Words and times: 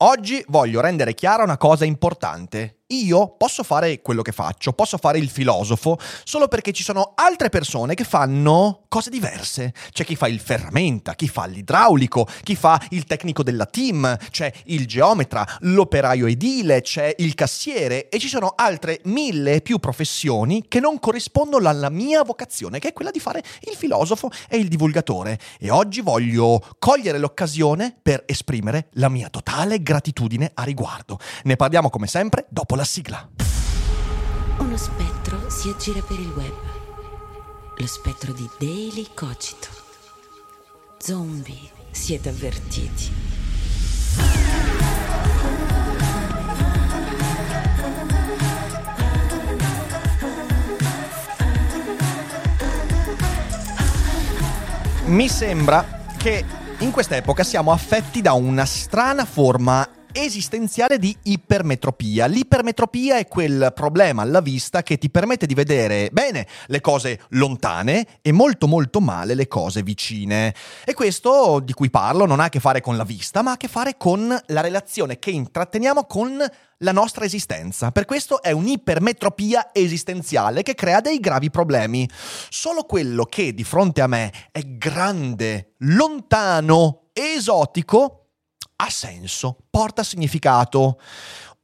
Oggi 0.00 0.44
voglio 0.46 0.80
rendere 0.80 1.12
chiara 1.12 1.42
una 1.42 1.56
cosa 1.56 1.84
importante. 1.84 2.77
Io 2.90 3.34
posso 3.36 3.64
fare 3.64 4.00
quello 4.00 4.22
che 4.22 4.32
faccio, 4.32 4.72
posso 4.72 4.96
fare 4.96 5.18
il 5.18 5.28
filosofo, 5.28 5.98
solo 6.24 6.48
perché 6.48 6.72
ci 6.72 6.82
sono 6.82 7.12
altre 7.16 7.50
persone 7.50 7.92
che 7.92 8.04
fanno 8.04 8.84
cose 8.88 9.10
diverse. 9.10 9.74
C'è 9.92 10.06
chi 10.06 10.16
fa 10.16 10.26
il 10.26 10.40
ferramenta, 10.40 11.14
chi 11.14 11.28
fa 11.28 11.44
l'idraulico, 11.44 12.26
chi 12.42 12.56
fa 12.56 12.80
il 12.90 13.04
tecnico 13.04 13.42
della 13.42 13.66
team, 13.66 14.16
c'è 14.30 14.50
il 14.66 14.86
geometra, 14.86 15.46
l'operaio 15.60 16.26
edile, 16.26 16.80
c'è 16.80 17.14
il 17.18 17.34
cassiere 17.34 18.08
e 18.08 18.18
ci 18.18 18.26
sono 18.26 18.54
altre 18.56 19.00
mille 19.04 19.56
e 19.56 19.60
più 19.60 19.78
professioni 19.80 20.64
che 20.66 20.80
non 20.80 20.98
corrispondono 20.98 21.68
alla 21.68 21.90
mia 21.90 22.22
vocazione, 22.22 22.78
che 22.78 22.88
è 22.88 22.92
quella 22.94 23.10
di 23.10 23.20
fare 23.20 23.42
il 23.68 23.76
filosofo 23.76 24.30
e 24.48 24.56
il 24.56 24.68
divulgatore. 24.68 25.38
E 25.60 25.68
oggi 25.68 26.00
voglio 26.00 26.62
cogliere 26.78 27.18
l'occasione 27.18 27.94
per 28.00 28.22
esprimere 28.24 28.88
la 28.92 29.10
mia 29.10 29.28
totale 29.28 29.82
gratitudine 29.82 30.52
a 30.54 30.62
riguardo. 30.62 31.18
Ne 31.42 31.56
parliamo 31.56 31.90
come 31.90 32.06
sempre 32.06 32.46
dopo 32.48 32.76
la 32.78 32.84
sigla. 32.84 33.28
Uno 34.58 34.76
spettro 34.76 35.50
si 35.50 35.68
aggira 35.68 36.00
per 36.00 36.20
il 36.20 36.28
web. 36.28 36.54
Lo 37.76 37.86
spettro 37.88 38.32
di 38.32 38.48
Daily 38.56 39.08
Cogito. 39.14 39.66
Zombie, 40.96 41.68
siete 41.90 42.28
avvertiti. 42.28 43.12
Mi 55.06 55.28
sembra 55.28 56.04
che 56.16 56.44
in 56.78 56.92
quest'epoca 56.92 57.42
siamo 57.42 57.72
affetti 57.72 58.22
da 58.22 58.34
una 58.34 58.64
strana 58.64 59.24
forma 59.24 59.97
esistenziale 60.28 60.98
di 60.98 61.16
ipermetropia. 61.24 62.26
L'ipermetropia 62.26 63.16
è 63.16 63.26
quel 63.26 63.72
problema 63.74 64.22
alla 64.22 64.40
vista 64.40 64.82
che 64.82 64.98
ti 64.98 65.10
permette 65.10 65.46
di 65.46 65.54
vedere 65.54 66.10
bene 66.12 66.46
le 66.66 66.80
cose 66.80 67.20
lontane 67.30 68.06
e 68.22 68.30
molto 68.30 68.68
molto 68.68 69.00
male 69.00 69.34
le 69.34 69.48
cose 69.48 69.82
vicine. 69.82 70.54
E 70.84 70.92
questo 70.92 71.60
di 71.60 71.72
cui 71.72 71.90
parlo 71.90 72.26
non 72.26 72.40
ha 72.40 72.44
a 72.44 72.48
che 72.50 72.60
fare 72.60 72.80
con 72.80 72.96
la 72.96 73.04
vista, 73.04 73.42
ma 73.42 73.50
ha 73.50 73.54
a 73.54 73.56
che 73.56 73.68
fare 73.68 73.96
con 73.96 74.38
la 74.46 74.60
relazione 74.60 75.18
che 75.18 75.30
intratteniamo 75.30 76.04
con 76.04 76.38
la 76.82 76.92
nostra 76.92 77.24
esistenza. 77.24 77.90
Per 77.90 78.04
questo 78.04 78.42
è 78.42 78.52
un'ipermetropia 78.52 79.70
esistenziale 79.72 80.62
che 80.62 80.74
crea 80.74 81.00
dei 81.00 81.18
gravi 81.20 81.50
problemi. 81.50 82.08
Solo 82.50 82.84
quello 82.84 83.24
che 83.24 83.54
di 83.54 83.64
fronte 83.64 84.02
a 84.02 84.06
me 84.06 84.30
è 84.52 84.60
grande, 84.62 85.74
lontano, 85.78 87.08
esotico, 87.14 88.27
ha 88.80 88.90
senso, 88.90 89.56
porta 89.70 90.02
significato. 90.02 91.00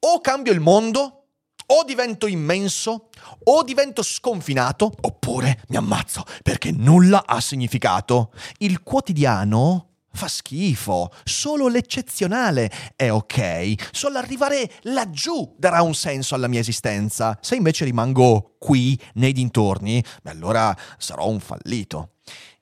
O 0.00 0.20
cambio 0.20 0.52
il 0.52 0.60
mondo, 0.60 1.26
o 1.66 1.84
divento 1.84 2.26
immenso, 2.26 3.08
o 3.44 3.62
divento 3.62 4.02
sconfinato, 4.02 4.92
oppure 5.00 5.62
mi 5.68 5.76
ammazzo 5.76 6.24
perché 6.42 6.72
nulla 6.72 7.24
ha 7.26 7.40
significato. 7.40 8.32
Il 8.58 8.82
quotidiano 8.82 9.90
fa 10.14 10.28
schifo, 10.28 11.10
solo 11.24 11.68
l'eccezionale 11.68 12.70
è 12.94 13.10
ok, 13.10 13.90
solo 13.92 14.18
arrivare 14.18 14.70
laggiù 14.82 15.54
darà 15.58 15.82
un 15.82 15.94
senso 15.94 16.34
alla 16.34 16.48
mia 16.48 16.60
esistenza. 16.60 17.36
Se 17.40 17.56
invece 17.56 17.84
rimango 17.84 18.56
qui, 18.58 18.98
nei 19.14 19.32
dintorni, 19.32 20.04
beh, 20.22 20.30
allora 20.30 20.76
sarò 20.98 21.28
un 21.28 21.40
fallito. 21.40 22.10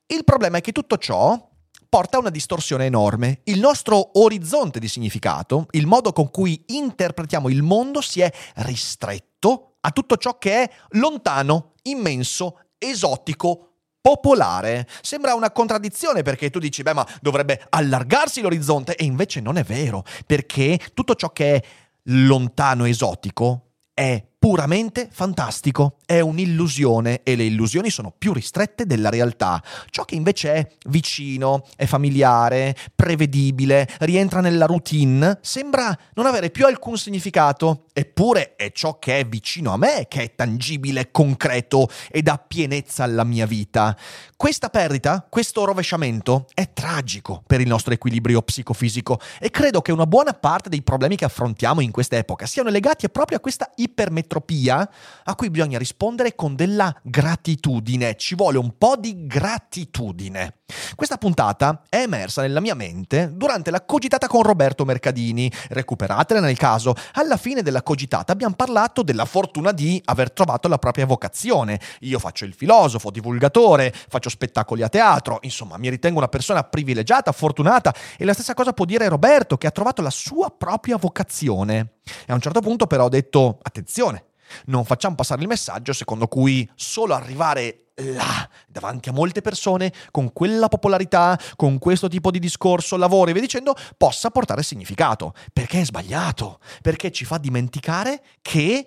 Il 0.07 0.25
problema 0.25 0.59
è 0.59 0.61
che 0.61 0.73
tutto 0.73 0.99
ciò 0.99 1.51
porta 1.93 2.17
a 2.17 2.21
una 2.21 2.31
distorsione 2.31 2.87
enorme. 2.87 3.41
Il 3.45 3.61
nostro 3.61 4.19
orizzonte 4.19 4.81
di 4.81 4.89
significato, 4.89 5.67
il 5.73 5.87
modo 5.87 6.15
con 6.15 6.31
cui 6.31 6.65
interpretiamo 6.69 7.51
il 7.51 7.61
mondo 7.61 8.01
si 8.01 8.23
è 8.23 8.33
ristretto 8.55 9.75
a 9.81 9.91
tutto 9.91 10.17
ciò 10.17 10.39
che 10.39 10.63
è 10.63 10.71
lontano, 10.93 11.75
immenso, 11.83 12.61
esotico, 12.79 13.75
popolare. 14.01 14.89
Sembra 15.03 15.35
una 15.35 15.51
contraddizione 15.51 16.23
perché 16.23 16.49
tu 16.49 16.59
dici, 16.59 16.83
beh, 16.83 16.95
ma 16.95 17.07
dovrebbe 17.21 17.67
allargarsi 17.69 18.41
l'orizzonte 18.41 18.97
e 18.97 19.05
invece 19.05 19.43
non 19.43 19.59
è 19.59 19.63
vero, 19.63 20.03
perché 20.25 20.81
tutto 20.95 21.15
ciò 21.15 21.29
che 21.29 21.57
è 21.57 21.63
lontano, 22.05 22.87
esotico, 22.87 23.73
è 23.93 24.31
puramente 24.43 25.09
fantastico, 25.09 25.99
è 26.05 26.19
un'illusione 26.19 27.21
e 27.23 27.37
le 27.37 27.45
illusioni 27.45 27.91
sono 27.91 28.13
più 28.17 28.33
ristrette 28.33 28.87
della 28.87 29.09
realtà. 29.09 29.63
Ciò 29.89 30.05
che 30.05 30.17
invece 30.17 30.53
è 30.53 30.69
vicino, 30.89 31.65
è 31.77 31.87
familiare, 31.87 32.75
prevedibile, 32.93 33.89
rientra 34.01 34.41
nella 34.41 34.67
routine, 34.67 35.39
sembra 35.43 35.97
non 36.15 36.27
avere 36.27 36.51
più 36.51 36.67
alcun 36.67 36.99
significato, 36.99 37.85
eppure 37.93 38.57
è 38.57 38.73
ciò 38.73 38.99
che 38.99 39.21
è 39.21 39.25
vicino 39.25 39.73
a 39.75 39.77
me, 39.77 40.07
che 40.09 40.23
è 40.23 40.35
tangibile, 40.35 41.13
concreto 41.13 41.89
e 42.11 42.21
dà 42.23 42.37
pienezza 42.45 43.05
alla 43.05 43.23
mia 43.23 43.47
vita. 43.47 43.97
Questa 44.37 44.71
perdita, 44.71 45.25
questo 45.31 45.65
rovesciamento 45.65 46.47
è 46.53 46.73
tragico 46.73 47.45
per 47.47 47.61
il 47.61 47.69
nostro 47.69 47.95
equilibrio 47.95 48.43
psicofisico 48.43 49.21
e 49.39 49.51
credo 49.53 49.81
che 49.83 49.93
una 49.93 50.07
buona 50.07 50.33
parte 50.33 50.69
dei 50.69 50.83
problemi 50.83 51.15
che 51.15 51.27
affrontiamo 51.27 51.81
in 51.81 51.93
questa 51.93 52.17
epoca 52.17 52.45
siano 52.45 52.69
legati 52.71 53.09
proprio 53.09 53.37
a 53.37 53.41
questa 53.41 53.71
ipermetropia 53.77 54.31
entropia 54.32 54.88
a 55.25 55.34
cui 55.34 55.50
bisogna 55.50 55.78
rispondere 55.78 56.34
con 56.34 56.54
della 56.54 56.94
gratitudine. 57.03 58.16
Ci 58.16 58.34
vuole 58.34 58.56
un 58.56 58.78
po' 58.78 58.97
di 58.97 59.26
gratitudine. 59.26 60.60
Questa 60.94 61.19
puntata 61.19 61.82
è 61.88 61.98
emersa 61.98 62.41
nella 62.41 62.60
mia 62.60 62.75
mente 62.75 63.31
durante 63.34 63.70
la 63.70 63.84
cogitata 63.84 64.26
con 64.26 64.43
Roberto 64.43 64.87
Mercadini. 64.87 65.53
Recuperatela 65.69 66.41
nel 66.41 66.56
caso. 66.56 66.94
Alla 67.12 67.37
fine 67.37 67.62
della 67.62 67.82
cogitata 67.82 68.32
abbiamo 68.32 68.54
parlato 68.54 69.03
della 69.03 69.26
fortuna 69.26 69.72
di 69.72 70.00
aver 70.06 70.32
trovato 70.32 70.69
la 70.69 70.78
propria 70.78 71.04
vocazione. 71.04 71.78
Io 72.00 72.19
faccio 72.19 72.47
il 72.47 72.54
filosofo, 72.54 73.10
divulgatore, 73.10 73.93
faccio 74.09 74.31
spettacoli 74.31 74.82
a 74.82 74.88
teatro, 74.88 75.38
insomma 75.43 75.76
mi 75.76 75.91
ritengo 75.91 76.19
una 76.19 76.28
persona 76.28 76.64
privilegiata, 76.64 77.32
fortunata 77.32 77.94
e 78.16 78.25
la 78.25 78.32
stessa 78.32 78.54
cosa 78.54 78.72
può 78.72 78.87
dire 78.87 79.09
Roberto 79.09 79.59
che 79.59 79.66
ha 79.66 79.70
trovato 79.70 80.00
la 80.00 80.10
sua 80.10 80.50
propria 80.50 80.97
vocazione. 80.97 81.94
E 82.26 82.32
a 82.32 82.34
un 82.34 82.41
certo 82.41 82.60
punto 82.60 82.87
però 82.87 83.04
ho 83.04 83.09
detto 83.09 83.59
attenzione, 83.62 84.22
non 84.67 84.85
facciamo 84.85 85.15
passare 85.15 85.43
il 85.43 85.49
messaggio 85.49 85.93
secondo 85.93 86.29
cui 86.29 86.69
solo 86.75 87.15
arrivare 87.15 87.83
là, 87.97 88.49
davanti 88.67 89.09
a 89.09 89.13
molte 89.13 89.41
persone, 89.41 89.93
con 90.11 90.33
quella 90.33 90.69
popolarità, 90.69 91.39
con 91.57 91.79
questo 91.79 92.09
tipo 92.09 92.31
di 92.31 92.39
discorso, 92.39 92.97
lavoro 92.97 93.31
e 93.31 93.33
via 93.33 93.43
dicendo, 93.43 93.75
possa 93.97 94.31
portare 94.31 94.62
significato. 94.62 95.35
Perché 95.53 95.81
è 95.81 95.85
sbagliato, 95.85 96.61
perché 96.81 97.11
ci 97.11 97.25
fa 97.25 97.39
dimenticare 97.39 98.23
che 98.41 98.87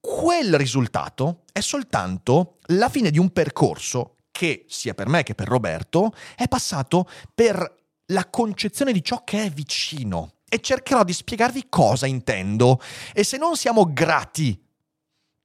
quel 0.00 0.56
risultato 0.56 1.42
è 1.52 1.60
soltanto 1.60 2.58
la 2.66 2.88
fine 2.88 3.10
di 3.10 3.18
un 3.18 3.30
percorso 3.30 4.16
che, 4.30 4.64
sia 4.68 4.94
per 4.94 5.08
me 5.08 5.22
che 5.22 5.34
per 5.34 5.48
Roberto, 5.48 6.12
è 6.34 6.48
passato 6.48 7.08
per 7.34 7.80
la 8.06 8.28
concezione 8.28 8.92
di 8.92 9.02
ciò 9.02 9.22
che 9.24 9.44
è 9.44 9.50
vicino. 9.50 10.34
E 10.48 10.60
cercherò 10.60 11.02
di 11.02 11.14
spiegarvi 11.14 11.66
cosa 11.68 12.06
intendo. 12.06 12.80
E 13.14 13.24
se 13.24 13.38
non 13.38 13.56
siamo 13.56 13.90
grati 13.90 14.60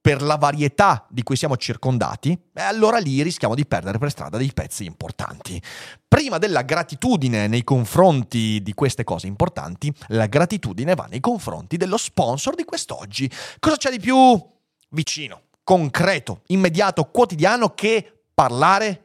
per 0.07 0.21
la 0.21 0.37
varietà 0.37 1.05
di 1.09 1.21
cui 1.21 1.35
siamo 1.35 1.57
circondati, 1.57 2.39
beh, 2.53 2.61
allora 2.61 2.97
lì 2.97 3.21
rischiamo 3.23 3.53
di 3.53 3.65
perdere 3.65 3.97
per 3.97 4.09
strada 4.09 4.37
dei 4.37 4.53
pezzi 4.53 4.85
importanti. 4.85 5.61
Prima 6.07 6.37
della 6.37 6.61
gratitudine 6.61 7.47
nei 7.47 7.65
confronti 7.65 8.61
di 8.63 8.73
queste 8.73 9.03
cose 9.03 9.27
importanti, 9.27 9.93
la 10.07 10.27
gratitudine 10.27 10.95
va 10.95 11.07
nei 11.09 11.19
confronti 11.19 11.75
dello 11.75 11.97
sponsor 11.97 12.55
di 12.55 12.63
quest'oggi. 12.63 13.29
Cosa 13.59 13.75
c'è 13.75 13.89
di 13.89 13.99
più 13.99 14.41
vicino, 14.91 15.41
concreto, 15.65 16.43
immediato, 16.47 17.03
quotidiano 17.11 17.73
che 17.73 18.21
parlare 18.33 19.01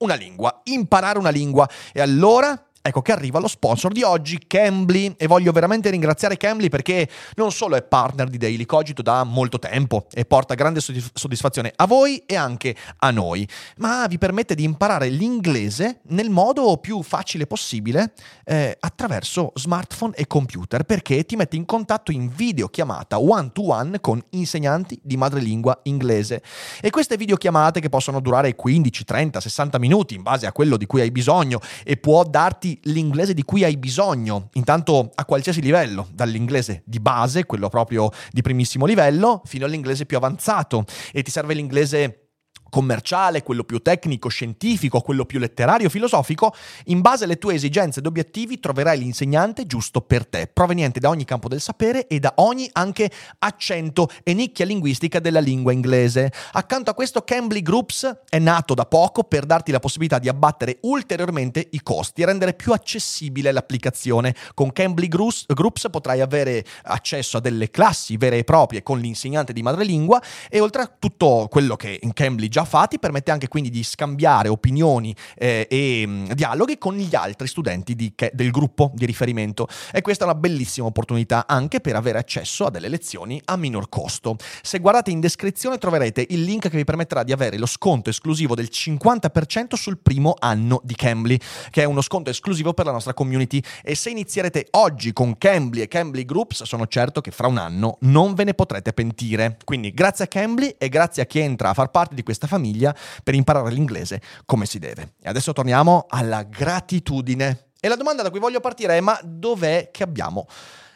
una 0.00 0.14
lingua, 0.14 0.60
imparare 0.64 1.18
una 1.18 1.30
lingua? 1.30 1.66
E 1.90 2.02
allora 2.02 2.67
ecco 2.88 3.02
che 3.02 3.12
arriva 3.12 3.38
lo 3.38 3.48
sponsor 3.48 3.92
di 3.92 4.02
oggi, 4.02 4.38
Cambly, 4.46 5.14
e 5.16 5.26
voglio 5.26 5.52
veramente 5.52 5.90
ringraziare 5.90 6.36
Cambly 6.36 6.68
perché 6.68 7.08
non 7.36 7.52
solo 7.52 7.76
è 7.76 7.82
partner 7.82 8.28
di 8.28 8.38
Daily 8.38 8.66
Cogito 8.66 9.02
da 9.02 9.24
molto 9.24 9.58
tempo 9.58 10.06
e 10.12 10.24
porta 10.24 10.54
grande 10.54 10.80
soddisfazione 10.80 11.72
a 11.76 11.86
voi 11.86 12.22
e 12.26 12.36
anche 12.36 12.74
a 12.98 13.10
noi, 13.10 13.48
ma 13.76 14.06
vi 14.06 14.18
permette 14.18 14.54
di 14.54 14.64
imparare 14.64 15.08
l'inglese 15.08 16.00
nel 16.08 16.30
modo 16.30 16.76
più 16.78 17.02
facile 17.02 17.46
possibile 17.46 18.12
eh, 18.44 18.76
attraverso 18.80 19.52
smartphone 19.54 20.14
e 20.14 20.26
computer 20.26 20.84
perché 20.84 21.24
ti 21.24 21.36
mette 21.36 21.56
in 21.56 21.64
contatto 21.64 22.10
in 22.10 22.28
videochiamata 22.28 23.18
one 23.18 23.50
to 23.52 23.70
one 23.72 24.00
con 24.00 24.22
insegnanti 24.30 24.98
di 25.02 25.16
madrelingua 25.16 25.80
inglese. 25.84 26.42
E 26.80 26.90
queste 26.90 27.16
videochiamate 27.16 27.80
che 27.80 27.88
possono 27.88 28.20
durare 28.20 28.54
15, 28.54 29.04
30, 29.04 29.40
60 29.40 29.78
minuti 29.78 30.14
in 30.14 30.22
base 30.22 30.46
a 30.46 30.52
quello 30.52 30.76
di 30.76 30.86
cui 30.86 31.00
hai 31.00 31.10
bisogno 31.10 31.60
e 31.84 31.96
può 31.96 32.24
darti 32.24 32.77
l'inglese 32.84 33.34
di 33.34 33.42
cui 33.42 33.64
hai 33.64 33.76
bisogno, 33.76 34.48
intanto 34.54 35.10
a 35.14 35.24
qualsiasi 35.24 35.60
livello, 35.60 36.08
dall'inglese 36.12 36.82
di 36.84 37.00
base, 37.00 37.46
quello 37.46 37.68
proprio 37.68 38.10
di 38.30 38.42
primissimo 38.42 38.86
livello, 38.86 39.42
fino 39.44 39.64
all'inglese 39.64 40.06
più 40.06 40.16
avanzato. 40.16 40.84
E 41.12 41.22
ti 41.22 41.30
serve 41.30 41.54
l'inglese 41.54 42.27
commerciale, 42.70 43.42
quello 43.42 43.64
più 43.64 43.80
tecnico, 43.80 44.28
scientifico, 44.28 45.00
quello 45.00 45.24
più 45.24 45.38
letterario, 45.38 45.88
filosofico, 45.88 46.54
in 46.86 47.00
base 47.00 47.24
alle 47.24 47.38
tue 47.38 47.54
esigenze 47.54 48.00
ed 48.00 48.06
obiettivi 48.06 48.60
troverai 48.60 48.98
l'insegnante 48.98 49.66
giusto 49.66 50.00
per 50.00 50.26
te, 50.26 50.46
proveniente 50.52 51.00
da 51.00 51.08
ogni 51.08 51.24
campo 51.24 51.48
del 51.48 51.60
sapere 51.60 52.06
e 52.06 52.18
da 52.18 52.32
ogni 52.36 52.68
anche 52.72 53.10
accento 53.38 54.08
e 54.22 54.34
nicchia 54.34 54.64
linguistica 54.64 55.20
della 55.20 55.40
lingua 55.40 55.72
inglese. 55.72 56.32
Accanto 56.52 56.90
a 56.90 56.94
questo 56.94 57.22
Cambly 57.22 57.62
Groups 57.62 58.20
è 58.28 58.38
nato 58.38 58.74
da 58.74 58.86
poco 58.86 59.24
per 59.24 59.46
darti 59.46 59.72
la 59.72 59.80
possibilità 59.80 60.18
di 60.18 60.28
abbattere 60.28 60.78
ulteriormente 60.82 61.66
i 61.70 61.82
costi 61.82 62.22
e 62.22 62.26
rendere 62.26 62.54
più 62.54 62.72
accessibile 62.72 63.52
l'applicazione. 63.52 64.34
Con 64.54 64.72
Cambly 64.72 65.08
Groups, 65.08 65.46
potrai 65.90 66.20
avere 66.20 66.64
accesso 66.84 67.38
a 67.38 67.40
delle 67.40 67.70
classi 67.70 68.16
vere 68.16 68.38
e 68.38 68.44
proprie 68.44 68.82
con 68.82 68.98
l'insegnante 68.98 69.52
di 69.52 69.62
madrelingua 69.62 70.22
e 70.48 70.60
oltre 70.60 70.82
a 70.82 70.90
tutto 70.98 71.46
quello 71.50 71.76
che 71.76 71.98
in 72.02 72.12
Cambly 72.12 72.48
già 72.48 72.57
già 72.58 72.64
fatti, 72.64 72.98
permette 72.98 73.30
anche 73.30 73.46
quindi 73.46 73.70
di 73.70 73.84
scambiare 73.84 74.48
opinioni 74.48 75.14
eh, 75.36 75.68
e 75.70 76.04
mh, 76.04 76.10
mm, 76.10 76.30
dialoghi 76.32 76.76
con 76.76 76.96
gli 76.96 77.14
altri 77.14 77.46
studenti 77.46 77.94
di, 77.94 78.12
che, 78.16 78.32
del 78.34 78.50
gruppo 78.50 78.90
di 78.94 79.06
riferimento 79.06 79.68
e 79.92 80.02
questa 80.02 80.24
è 80.24 80.28
una 80.28 80.36
bellissima 80.36 80.88
opportunità 80.88 81.46
anche 81.46 81.80
per 81.80 81.94
avere 81.94 82.18
accesso 82.18 82.66
a 82.66 82.70
delle 82.70 82.88
lezioni 82.88 83.40
a 83.44 83.56
minor 83.56 83.88
costo. 83.88 84.36
Se 84.62 84.80
guardate 84.80 85.12
in 85.12 85.20
descrizione 85.20 85.78
troverete 85.78 86.26
il 86.30 86.42
link 86.42 86.68
che 86.68 86.76
vi 86.76 86.82
permetterà 86.82 87.22
di 87.22 87.30
avere 87.30 87.58
lo 87.58 87.66
sconto 87.66 88.10
esclusivo 88.10 88.56
del 88.56 88.68
50% 88.72 89.74
sul 89.74 89.98
primo 89.98 90.34
anno 90.36 90.80
di 90.82 90.96
Cambly, 90.96 91.38
che 91.70 91.82
è 91.82 91.84
uno 91.84 92.00
sconto 92.00 92.30
esclusivo 92.30 92.74
per 92.74 92.86
la 92.86 92.92
nostra 92.92 93.14
community 93.14 93.62
e 93.84 93.94
se 93.94 94.10
inizierete 94.10 94.66
oggi 94.72 95.12
con 95.12 95.38
Cambly 95.38 95.82
e 95.82 95.86
Cambly 95.86 96.24
Groups 96.24 96.64
sono 96.64 96.88
certo 96.88 97.20
che 97.20 97.30
fra 97.30 97.46
un 97.46 97.58
anno 97.58 97.98
non 98.00 98.34
ve 98.34 98.42
ne 98.42 98.54
potrete 98.54 98.92
pentire. 98.92 99.58
Quindi 99.64 99.92
grazie 99.92 100.24
a 100.24 100.28
Cambly 100.28 100.74
e 100.76 100.88
grazie 100.88 101.22
a 101.22 101.26
chi 101.26 101.38
entra 101.38 101.70
a 101.70 101.74
far 101.74 101.90
parte 101.90 102.16
di 102.16 102.24
questa 102.24 102.46
famiglia 102.48 102.94
per 103.22 103.34
imparare 103.34 103.70
l'inglese 103.70 104.20
come 104.44 104.66
si 104.66 104.78
deve. 104.78 105.14
E 105.22 105.28
adesso 105.28 105.52
torniamo 105.52 106.06
alla 106.08 106.42
gratitudine. 106.42 107.66
E 107.80 107.86
la 107.86 107.94
domanda 107.94 108.22
da 108.22 108.30
cui 108.30 108.40
voglio 108.40 108.60
partire 108.60 108.96
è: 108.96 109.00
ma 109.00 109.18
dov'è 109.22 109.90
che 109.92 110.02
abbiamo 110.02 110.46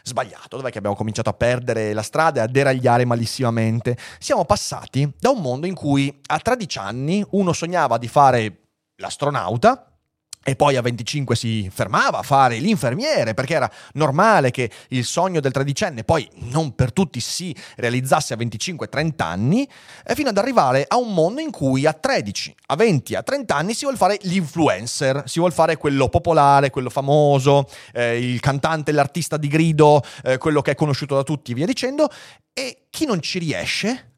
sbagliato? 0.02 0.56
Dov'è 0.56 0.70
che 0.70 0.78
abbiamo 0.78 0.96
cominciato 0.96 1.30
a 1.30 1.34
perdere 1.34 1.92
la 1.92 2.02
strada 2.02 2.40
e 2.40 2.42
a 2.44 2.48
deragliare 2.48 3.04
malissimamente? 3.04 3.96
Siamo 4.18 4.44
passati 4.44 5.08
da 5.20 5.30
un 5.30 5.40
mondo 5.40 5.66
in 5.66 5.74
cui 5.74 6.20
a 6.26 6.38
13 6.38 6.78
anni 6.78 7.24
uno 7.30 7.52
sognava 7.52 7.98
di 7.98 8.08
fare 8.08 8.62
l'astronauta 8.96 9.91
e 10.44 10.56
poi 10.56 10.76
a 10.76 10.82
25 10.82 11.36
si 11.36 11.70
fermava 11.72 12.18
a 12.18 12.22
fare 12.22 12.58
l'infermiere 12.58 13.34
perché 13.34 13.54
era 13.54 13.70
normale 13.94 14.50
che 14.50 14.70
il 14.88 15.04
sogno 15.04 15.40
del 15.40 15.52
tredicenne 15.52 16.04
poi 16.04 16.28
non 16.50 16.74
per 16.74 16.92
tutti 16.92 17.20
si 17.20 17.54
realizzasse 17.76 18.34
a 18.34 18.36
25-30 18.36 19.12
anni, 19.18 19.68
fino 20.14 20.30
ad 20.30 20.38
arrivare 20.38 20.84
a 20.86 20.96
un 20.96 21.14
mondo 21.14 21.40
in 21.40 21.50
cui 21.50 21.86
a 21.86 21.92
13, 21.92 22.54
a 22.66 22.76
20, 22.76 23.14
a 23.14 23.22
30 23.22 23.54
anni 23.54 23.74
si 23.74 23.82
vuole 23.82 23.96
fare 23.96 24.18
l'influencer, 24.22 25.22
si 25.26 25.38
vuole 25.38 25.54
fare 25.54 25.76
quello 25.76 26.08
popolare, 26.08 26.70
quello 26.70 26.90
famoso, 26.90 27.68
eh, 27.92 28.18
il 28.18 28.40
cantante, 28.40 28.92
l'artista 28.92 29.36
di 29.36 29.48
grido, 29.48 30.02
eh, 30.24 30.38
quello 30.38 30.60
che 30.60 30.72
è 30.72 30.74
conosciuto 30.74 31.14
da 31.14 31.22
tutti, 31.22 31.54
via 31.54 31.66
dicendo, 31.66 32.08
e 32.52 32.86
chi 32.90 33.06
non 33.06 33.20
ci 33.20 33.38
riesce 33.38 34.11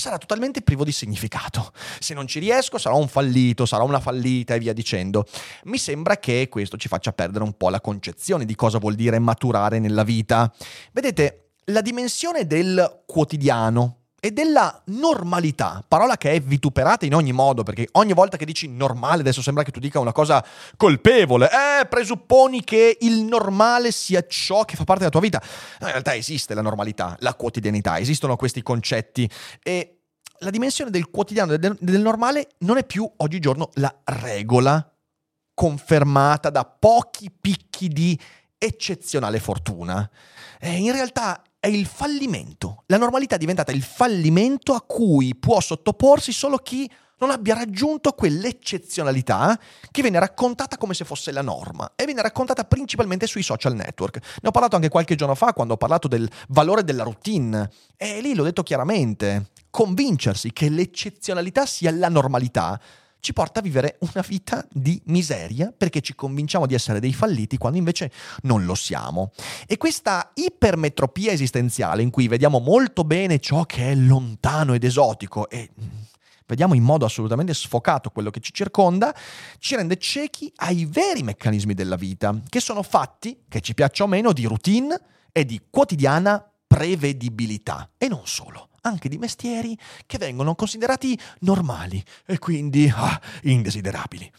sarà 0.00 0.18
totalmente 0.18 0.62
privo 0.62 0.84
di 0.84 0.92
significato. 0.92 1.72
Se 2.00 2.14
non 2.14 2.26
ci 2.26 2.40
riesco 2.40 2.78
sarò 2.78 2.96
un 2.96 3.08
fallito, 3.08 3.66
sarò 3.66 3.84
una 3.84 4.00
fallita 4.00 4.54
e 4.54 4.58
via 4.58 4.72
dicendo. 4.72 5.26
Mi 5.64 5.78
sembra 5.78 6.16
che 6.16 6.48
questo 6.48 6.76
ci 6.76 6.88
faccia 6.88 7.12
perdere 7.12 7.44
un 7.44 7.56
po' 7.56 7.68
la 7.68 7.80
concezione 7.80 8.44
di 8.44 8.54
cosa 8.54 8.78
vuol 8.78 8.94
dire 8.94 9.18
maturare 9.18 9.78
nella 9.78 10.02
vita. 10.02 10.52
Vedete, 10.92 11.50
la 11.66 11.82
dimensione 11.82 12.46
del 12.46 13.02
quotidiano, 13.06 13.99
e 14.20 14.30
della 14.32 14.80
normalità, 14.86 15.82
parola 15.86 16.16
che 16.16 16.32
è 16.32 16.40
vituperata 16.40 17.06
in 17.06 17.14
ogni 17.14 17.32
modo, 17.32 17.62
perché 17.62 17.88
ogni 17.92 18.12
volta 18.12 18.36
che 18.36 18.44
dici 18.44 18.68
normale 18.68 19.22
adesso 19.22 19.42
sembra 19.42 19.64
che 19.64 19.70
tu 19.70 19.80
dica 19.80 19.98
una 19.98 20.12
cosa 20.12 20.44
colpevole, 20.76 21.48
eh, 21.48 21.86
presupponi 21.86 22.62
che 22.62 22.98
il 23.00 23.22
normale 23.22 23.90
sia 23.90 24.24
ciò 24.26 24.64
che 24.64 24.76
fa 24.76 24.84
parte 24.84 25.00
della 25.00 25.10
tua 25.10 25.20
vita. 25.20 25.42
No, 25.80 25.86
in 25.86 25.92
realtà 25.92 26.14
esiste 26.14 26.54
la 26.54 26.62
normalità, 26.62 27.16
la 27.20 27.34
quotidianità, 27.34 27.98
esistono 27.98 28.36
questi 28.36 28.62
concetti 28.62 29.28
e 29.62 30.00
la 30.40 30.50
dimensione 30.50 30.90
del 30.90 31.10
quotidiano, 31.10 31.56
del, 31.56 31.76
del 31.80 32.00
normale, 32.00 32.50
non 32.58 32.76
è 32.76 32.84
più 32.84 33.10
oggigiorno 33.16 33.70
la 33.74 33.94
regola 34.04 34.84
confermata 35.54 36.50
da 36.50 36.64
pochi 36.64 37.30
picchi 37.30 37.88
di 37.88 38.18
eccezionale 38.56 39.40
fortuna. 39.40 40.08
Eh, 40.58 40.76
in 40.76 40.92
realtà 40.92 41.42
è 41.60 41.68
il 41.68 41.86
fallimento. 41.86 42.84
La 42.86 42.96
normalità 42.96 43.34
è 43.34 43.38
diventata 43.38 43.70
il 43.70 43.82
fallimento 43.82 44.72
a 44.72 44.80
cui 44.80 45.36
può 45.36 45.60
sottoporsi 45.60 46.32
solo 46.32 46.56
chi 46.56 46.90
non 47.18 47.30
abbia 47.30 47.54
raggiunto 47.54 48.12
quell'eccezionalità 48.12 49.60
che 49.90 50.00
viene 50.00 50.18
raccontata 50.18 50.78
come 50.78 50.94
se 50.94 51.04
fosse 51.04 51.32
la 51.32 51.42
norma 51.42 51.92
e 51.94 52.06
viene 52.06 52.22
raccontata 52.22 52.64
principalmente 52.64 53.26
sui 53.26 53.42
social 53.42 53.74
network. 53.74 54.38
Ne 54.40 54.48
ho 54.48 54.52
parlato 54.52 54.76
anche 54.76 54.88
qualche 54.88 55.16
giorno 55.16 55.34
fa 55.34 55.52
quando 55.52 55.74
ho 55.74 55.76
parlato 55.76 56.08
del 56.08 56.28
valore 56.48 56.82
della 56.82 57.02
routine 57.02 57.70
e 57.94 58.22
lì 58.22 58.34
l'ho 58.34 58.44
detto 58.44 58.62
chiaramente, 58.62 59.50
convincersi 59.68 60.52
che 60.54 60.70
l'eccezionalità 60.70 61.66
sia 61.66 61.92
la 61.92 62.08
normalità 62.08 62.80
ci 63.20 63.32
porta 63.32 63.60
a 63.60 63.62
vivere 63.62 63.98
una 64.00 64.24
vita 64.26 64.66
di 64.70 65.00
miseria 65.06 65.72
perché 65.76 66.00
ci 66.00 66.14
convinciamo 66.14 66.66
di 66.66 66.74
essere 66.74 67.00
dei 67.00 67.12
falliti 67.12 67.58
quando 67.58 67.78
invece 67.78 68.10
non 68.42 68.64
lo 68.64 68.74
siamo. 68.74 69.32
E 69.66 69.76
questa 69.76 70.32
ipermetropia 70.34 71.32
esistenziale 71.32 72.02
in 72.02 72.10
cui 72.10 72.28
vediamo 72.28 72.58
molto 72.58 73.04
bene 73.04 73.38
ciò 73.38 73.64
che 73.64 73.90
è 73.90 73.94
lontano 73.94 74.74
ed 74.74 74.84
esotico 74.84 75.48
e 75.48 75.70
mm, 75.80 75.88
vediamo 76.46 76.74
in 76.74 76.82
modo 76.82 77.04
assolutamente 77.04 77.54
sfocato 77.54 78.10
quello 78.10 78.30
che 78.30 78.40
ci 78.40 78.52
circonda, 78.52 79.14
ci 79.58 79.76
rende 79.76 79.96
ciechi 79.98 80.52
ai 80.56 80.86
veri 80.86 81.22
meccanismi 81.22 81.74
della 81.74 81.96
vita, 81.96 82.38
che 82.48 82.60
sono 82.60 82.82
fatti, 82.82 83.44
che 83.48 83.60
ci 83.60 83.74
piaccia 83.74 84.04
o 84.04 84.06
meno, 84.06 84.32
di 84.32 84.44
routine 84.46 85.00
e 85.32 85.44
di 85.44 85.60
quotidiana 85.70 86.49
prevedibilità. 86.70 87.90
E 87.98 88.06
non 88.06 88.22
solo 88.26 88.68
anche 88.82 89.08
di 89.08 89.18
mestieri 89.18 89.76
che 90.06 90.18
vengono 90.18 90.54
considerati 90.54 91.18
normali 91.40 92.02
e 92.24 92.38
quindi 92.38 92.90
ah, 92.94 93.20
indesiderabili. 93.42 94.30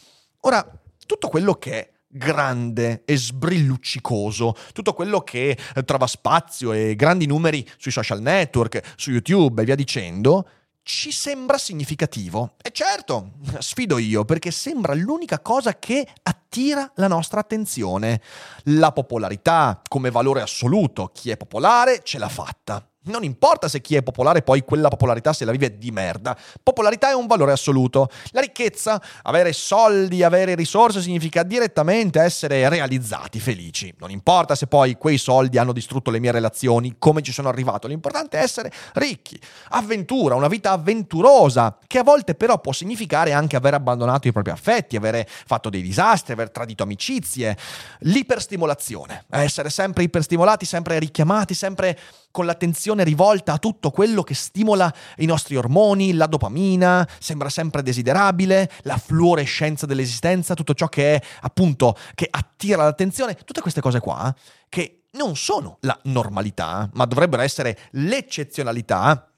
Ora, 0.41 0.65
tutto 1.05 1.27
quello 1.27 1.55
che 1.55 1.71
è 1.73 1.91
grande 2.07 3.03
e 3.03 3.17
sbrilluccicoso, 3.17 4.55
tutto 4.71 4.93
quello 4.93 5.21
che 5.21 5.57
eh, 5.75 5.83
trova 5.83 6.07
spazio 6.07 6.71
e 6.71 6.95
grandi 6.95 7.25
numeri 7.25 7.67
sui 7.77 7.91
social 7.91 8.21
network, 8.21 8.93
su 8.95 9.11
YouTube 9.11 9.61
e 9.61 9.65
via 9.65 9.75
dicendo, 9.75 10.47
ci 10.83 11.11
sembra 11.11 11.57
significativo. 11.57 12.55
E 12.61 12.71
certo, 12.71 13.33
sfido 13.59 13.97
io, 13.97 14.25
perché 14.25 14.51
sembra 14.51 14.93
l'unica 14.93 15.39
cosa 15.39 15.77
che 15.77 16.07
attira 16.23 16.91
la 16.95 17.07
nostra 17.07 17.39
attenzione. 17.39 18.21
La 18.65 18.91
popolarità 18.91 19.81
come 19.87 20.11
valore 20.11 20.41
assoluto, 20.41 21.09
chi 21.13 21.29
è 21.29 21.37
popolare 21.37 22.01
ce 22.03 22.17
l'ha 22.17 22.29
fatta. 22.29 22.85
Non 23.03 23.23
importa 23.23 23.67
se 23.67 23.81
chi 23.81 23.95
è 23.95 24.03
popolare 24.03 24.43
poi 24.43 24.63
quella 24.63 24.87
popolarità 24.87 25.33
se 25.33 25.43
la 25.43 25.51
vive 25.51 25.75
di 25.79 25.89
merda. 25.89 26.37
Popolarità 26.61 27.09
è 27.09 27.13
un 27.13 27.25
valore 27.25 27.51
assoluto. 27.51 28.11
La 28.29 28.41
ricchezza, 28.41 29.01
avere 29.23 29.53
soldi, 29.53 30.21
avere 30.21 30.53
risorse 30.53 31.01
significa 31.01 31.41
direttamente 31.41 32.21
essere 32.21 32.69
realizzati, 32.69 33.39
felici. 33.39 33.91
Non 33.97 34.11
importa 34.11 34.53
se 34.53 34.67
poi 34.67 34.97
quei 34.97 35.17
soldi 35.17 35.57
hanno 35.57 35.73
distrutto 35.73 36.11
le 36.11 36.19
mie 36.19 36.31
relazioni, 36.31 36.97
come 36.99 37.23
ci 37.23 37.31
sono 37.31 37.49
arrivato. 37.49 37.87
L'importante 37.87 38.37
è 38.37 38.43
essere 38.43 38.71
ricchi. 38.93 39.39
Avventura, 39.69 40.35
una 40.35 40.47
vita 40.47 40.69
avventurosa, 40.69 41.75
che 41.87 41.97
a 41.97 42.03
volte 42.03 42.35
però 42.35 42.59
può 42.59 42.71
significare 42.71 43.33
anche 43.33 43.55
aver 43.55 43.73
abbandonato 43.73 44.27
i 44.27 44.31
propri 44.31 44.51
affetti, 44.51 44.95
avere 44.95 45.27
fatto 45.27 45.71
dei 45.71 45.81
disastri, 45.81 46.33
aver 46.33 46.51
tradito 46.51 46.83
amicizie. 46.83 47.57
L'iperstimolazione, 48.01 49.25
essere 49.31 49.71
sempre 49.71 50.03
iperstimolati, 50.03 50.65
sempre 50.65 50.99
richiamati, 50.99 51.55
sempre 51.55 51.97
con 52.29 52.45
l'attenzione 52.45 52.90
attenzione 52.91 53.03
rivolta 53.03 53.53
a 53.53 53.57
tutto 53.57 53.91
quello 53.91 54.23
che 54.23 54.33
stimola 54.33 54.93
i 55.17 55.25
nostri 55.25 55.55
ormoni, 55.55 56.13
la 56.13 56.27
dopamina, 56.27 57.07
sembra 57.19 57.49
sempre 57.49 57.81
desiderabile, 57.81 58.69
la 58.83 58.97
fluorescenza 58.97 59.85
dell'esistenza, 59.85 60.53
tutto 60.53 60.73
ciò 60.73 60.87
che 60.87 61.15
è 61.15 61.21
appunto 61.41 61.95
che 62.15 62.27
attira 62.29 62.83
l'attenzione, 62.83 63.35
tutte 63.35 63.61
queste 63.61 63.81
cose 63.81 63.99
qua 63.99 64.33
che 64.69 65.03
non 65.13 65.35
sono 65.35 65.77
la 65.81 65.97
normalità, 66.03 66.89
ma 66.93 67.05
dovrebbero 67.05 67.41
essere 67.41 67.77
l'eccezionalità, 67.91 69.29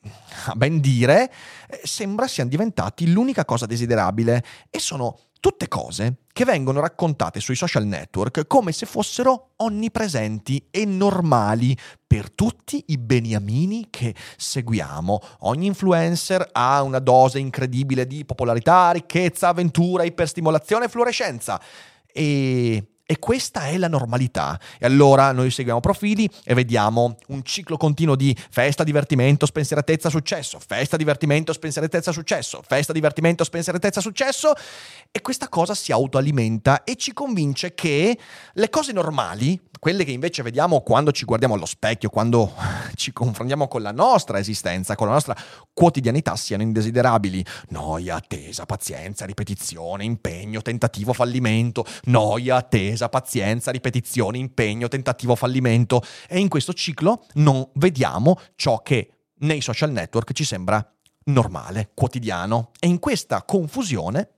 a 0.46 0.54
ben 0.56 0.80
dire, 0.80 1.32
eh, 1.68 1.82
sembra 1.84 2.28
siano 2.28 2.50
diventati 2.50 3.12
l'unica 3.12 3.44
cosa 3.44 3.66
desiderabile. 3.66 4.44
E 4.70 4.80
sono 4.80 5.18
tutte 5.44 5.68
cose 5.68 6.20
che 6.32 6.46
vengono 6.46 6.80
raccontate 6.80 7.42
sui 7.42 7.58
social 7.58 7.86
network 7.86 8.48
come 8.48 8.72
se 8.72 8.86
fossero 8.86 9.50
onnipresenti 9.58 10.68
e 10.72 10.86
normali 10.86 11.76
per 12.14 12.30
tutti 12.30 12.84
i 12.90 13.00
beniamini 13.00 13.88
che 13.90 14.14
seguiamo. 14.38 15.20
Ogni 15.40 15.66
influencer 15.66 16.48
ha 16.52 16.84
una 16.84 17.00
dose 17.00 17.40
incredibile 17.40 18.06
di 18.06 18.24
popolarità, 18.24 18.92
ricchezza, 18.92 19.48
avventura, 19.48 20.04
iperstimolazione 20.04 20.86
e 20.86 20.90
fluorescenza. 20.90 21.60
E 22.06 22.88
e 23.06 23.20
questa 23.20 23.68
è 23.68 23.78
la 23.78 23.90
normalità. 23.90 24.58
E 24.80 24.86
allora 24.86 25.34
noi 25.34 25.52
seguiamo 25.52 25.82
profili 25.82 26.28
e 26.46 26.54
vediamo 26.54 27.18
un 27.28 27.44
ciclo 27.44 27.76
continuo 27.76 28.16
di 28.16 28.36
festa, 28.50 28.84
divertimento, 28.84 29.46
spensieratezza, 29.46 30.10
successo, 30.10 30.58
festa, 30.66 30.96
divertimento, 30.96 31.52
spensieratezza, 31.52 32.14
successo, 32.14 32.64
festa, 32.66 32.94
divertimento, 32.94 33.44
spensieratezza, 33.44 34.00
successo. 34.00 34.54
E 35.12 35.22
questa 35.22 35.50
cosa 35.50 35.76
si 35.76 35.92
autoalimenta 35.92 36.86
e 36.86 36.96
ci 36.96 37.12
convince 37.12 37.74
che 37.76 38.18
le 38.54 38.70
cose 38.70 38.94
normali, 38.94 39.60
quelle 39.84 40.06
che 40.06 40.12
invece 40.12 40.44
vediamo 40.44 40.80
quando 40.80 41.12
ci 41.12 41.26
guardiamo 41.26 41.56
allo 41.56 41.66
specchio, 41.66 42.08
quando 42.08 42.54
ci 42.96 43.12
confrontiamo 43.12 43.68
con 43.68 43.82
la 43.82 43.92
nostra 43.92 44.40
esistenza, 44.40 44.96
con 44.96 45.08
la 45.08 45.14
nostra 45.14 45.36
quotidianità, 45.74 46.38
siano 46.38 46.64
indesiderabili. 46.64 47.46
Noia, 47.72 48.16
attesa, 48.16 48.66
pazienza, 48.66 49.26
ripetizione, 49.26 50.06
impegno, 50.06 50.62
tentativo, 50.62 51.12
fallimento, 51.12 51.86
noia, 52.04 52.56
attesa 52.56 53.10
pazienza, 53.10 53.72
ripetizione, 53.72 54.38
impegno, 54.38 54.88
tentativo, 54.88 55.36
fallimento. 55.36 56.02
E 56.30 56.40
in 56.40 56.48
questo 56.48 56.72
ciclo 56.72 57.26
non 57.34 57.70
vediamo 57.74 58.40
ciò 58.56 58.82
che 58.82 59.10
nei 59.40 59.60
social 59.60 59.92
network 59.92 60.32
ci 60.32 60.46
sembra 60.46 60.82
normale, 61.26 61.92
quotidiano. 61.94 62.72
E 62.80 62.88
in 62.88 63.00
questa 63.00 63.44
confusione 63.44 64.30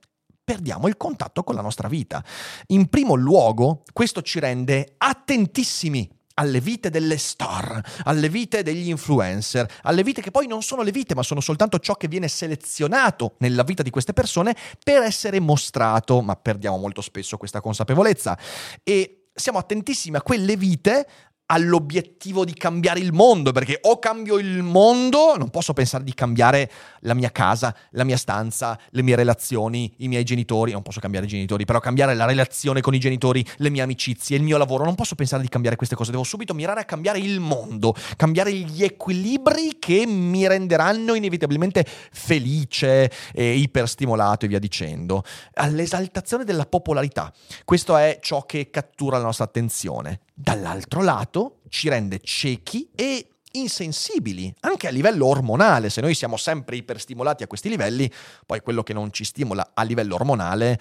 perdiamo 0.46 0.86
il 0.86 0.96
contatto 0.96 1.42
con 1.42 1.56
la 1.56 1.60
nostra 1.60 1.88
vita. 1.88 2.24
In 2.68 2.88
primo 2.88 3.14
luogo, 3.14 3.82
questo 3.92 4.22
ci 4.22 4.38
rende 4.38 4.94
attentissimi 4.96 6.08
alle 6.34 6.60
vite 6.60 6.88
delle 6.88 7.18
star, 7.18 7.82
alle 8.04 8.28
vite 8.28 8.62
degli 8.62 8.88
influencer, 8.88 9.68
alle 9.82 10.04
vite 10.04 10.22
che 10.22 10.30
poi 10.30 10.46
non 10.46 10.62
sono 10.62 10.82
le 10.82 10.92
vite, 10.92 11.16
ma 11.16 11.24
sono 11.24 11.40
soltanto 11.40 11.80
ciò 11.80 11.94
che 11.94 12.06
viene 12.06 12.28
selezionato 12.28 13.34
nella 13.38 13.64
vita 13.64 13.82
di 13.82 13.90
queste 13.90 14.12
persone 14.12 14.54
per 14.84 15.02
essere 15.02 15.40
mostrato, 15.40 16.22
ma 16.22 16.36
perdiamo 16.36 16.76
molto 16.76 17.00
spesso 17.00 17.36
questa 17.38 17.60
consapevolezza. 17.60 18.38
E 18.84 19.22
siamo 19.34 19.58
attentissimi 19.58 20.16
a 20.16 20.22
quelle 20.22 20.56
vite 20.56 21.08
all'obiettivo 21.46 22.44
di 22.44 22.54
cambiare 22.54 23.00
il 23.00 23.12
mondo, 23.12 23.52
perché 23.52 23.78
o 23.82 23.98
cambio 23.98 24.38
il 24.38 24.62
mondo, 24.62 25.36
non 25.36 25.50
posso 25.50 25.72
pensare 25.72 26.02
di 26.02 26.14
cambiare 26.14 26.70
la 27.00 27.14
mia 27.14 27.30
casa, 27.30 27.74
la 27.90 28.04
mia 28.04 28.16
stanza, 28.16 28.78
le 28.90 29.02
mie 29.02 29.14
relazioni, 29.14 29.92
i 29.98 30.08
miei 30.08 30.24
genitori, 30.24 30.72
non 30.72 30.82
posso 30.82 31.00
cambiare 31.00 31.26
i 31.26 31.28
genitori, 31.28 31.64
però 31.64 31.78
cambiare 31.78 32.14
la 32.14 32.24
relazione 32.24 32.80
con 32.80 32.94
i 32.94 32.98
genitori, 32.98 33.46
le 33.58 33.70
mie 33.70 33.82
amicizie, 33.82 34.36
il 34.36 34.42
mio 34.42 34.56
lavoro, 34.56 34.84
non 34.84 34.94
posso 34.94 35.14
pensare 35.14 35.42
di 35.42 35.48
cambiare 35.48 35.76
queste 35.76 35.94
cose, 35.94 36.10
devo 36.10 36.24
subito 36.24 36.54
mirare 36.54 36.80
a 36.80 36.84
cambiare 36.84 37.18
il 37.18 37.38
mondo, 37.38 37.94
cambiare 38.16 38.52
gli 38.52 38.82
equilibri 38.82 39.76
che 39.78 40.04
mi 40.06 40.46
renderanno 40.46 41.14
inevitabilmente 41.14 41.84
felice 41.86 43.10
e 43.32 43.54
iperstimolato 43.54 44.44
e 44.44 44.48
via 44.48 44.58
dicendo. 44.58 45.22
All'esaltazione 45.54 46.44
della 46.44 46.66
popolarità, 46.66 47.32
questo 47.64 47.96
è 47.96 48.18
ciò 48.20 48.44
che 48.44 48.70
cattura 48.70 49.18
la 49.18 49.24
nostra 49.24 49.44
attenzione 49.44 50.20
dall'altro 50.38 51.02
lato 51.02 51.60
ci 51.70 51.88
rende 51.88 52.20
ciechi 52.20 52.90
e 52.94 53.28
insensibili, 53.52 54.54
anche 54.60 54.86
a 54.86 54.90
livello 54.90 55.26
ormonale. 55.26 55.88
Se 55.88 56.02
noi 56.02 56.14
siamo 56.14 56.36
sempre 56.36 56.76
iperstimolati 56.76 57.42
a 57.42 57.46
questi 57.46 57.70
livelli, 57.70 58.10
poi 58.44 58.60
quello 58.60 58.82
che 58.82 58.92
non 58.92 59.10
ci 59.12 59.24
stimola 59.24 59.70
a 59.72 59.82
livello 59.82 60.14
ormonale 60.14 60.78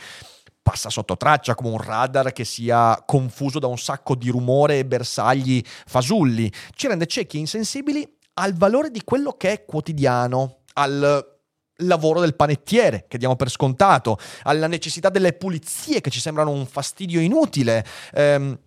passa 0.62 0.90
sotto 0.90 1.16
traccia 1.16 1.54
come 1.54 1.70
un 1.70 1.78
radar 1.78 2.34
che 2.34 2.44
sia 2.44 3.02
confuso 3.06 3.60
da 3.60 3.68
un 3.68 3.78
sacco 3.78 4.16
di 4.16 4.30
rumore 4.30 4.80
e 4.80 4.86
bersagli 4.86 5.64
fasulli. 5.64 6.52
Ci 6.74 6.88
rende 6.88 7.06
ciechi 7.06 7.38
e 7.38 7.42
insensibili 7.42 8.06
al 8.34 8.56
valore 8.56 8.90
di 8.90 9.04
quello 9.04 9.34
che 9.34 9.52
è 9.52 9.66
quotidiano, 9.66 10.62
al 10.74 11.34
lavoro 11.80 12.20
del 12.20 12.36
panettiere 12.36 13.06
che 13.08 13.20
diamo 13.20 13.36
per 13.36 13.50
scontato, 13.50 14.18
alla 14.44 14.68
necessità 14.68 15.10
delle 15.10 15.34
pulizie 15.34 16.02
che 16.02 16.10
ci 16.10 16.20
sembrano 16.20 16.50
un 16.50 16.66
fastidio 16.66 17.20
inutile. 17.20 17.86
Ehm, 18.14 18.58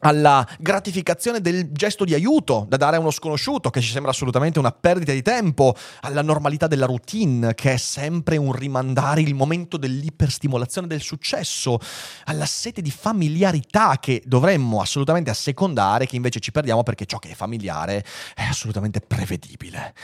alla 0.00 0.46
gratificazione 0.58 1.40
del 1.40 1.70
gesto 1.72 2.04
di 2.04 2.14
aiuto 2.14 2.66
da 2.68 2.76
dare 2.76 2.96
a 2.96 3.00
uno 3.00 3.10
sconosciuto, 3.10 3.70
che 3.70 3.80
ci 3.80 3.90
sembra 3.90 4.10
assolutamente 4.10 4.58
una 4.58 4.72
perdita 4.72 5.12
di 5.12 5.22
tempo, 5.22 5.74
alla 6.00 6.22
normalità 6.22 6.66
della 6.66 6.86
routine, 6.86 7.54
che 7.54 7.72
è 7.74 7.76
sempre 7.76 8.36
un 8.36 8.52
rimandare 8.52 9.20
il 9.20 9.34
momento 9.34 9.76
dell'iperstimolazione 9.76 10.86
del 10.86 11.00
successo, 11.00 11.78
alla 12.24 12.46
sete 12.46 12.82
di 12.82 12.90
familiarità 12.90 13.98
che 13.98 14.22
dovremmo 14.24 14.80
assolutamente 14.80 15.30
assecondare, 15.30 16.06
che 16.06 16.16
invece 16.16 16.40
ci 16.40 16.52
perdiamo 16.52 16.82
perché 16.82 17.06
ciò 17.06 17.18
che 17.18 17.30
è 17.30 17.34
familiare 17.34 18.04
è 18.34 18.42
assolutamente 18.42 19.00
prevedibile. 19.00 19.94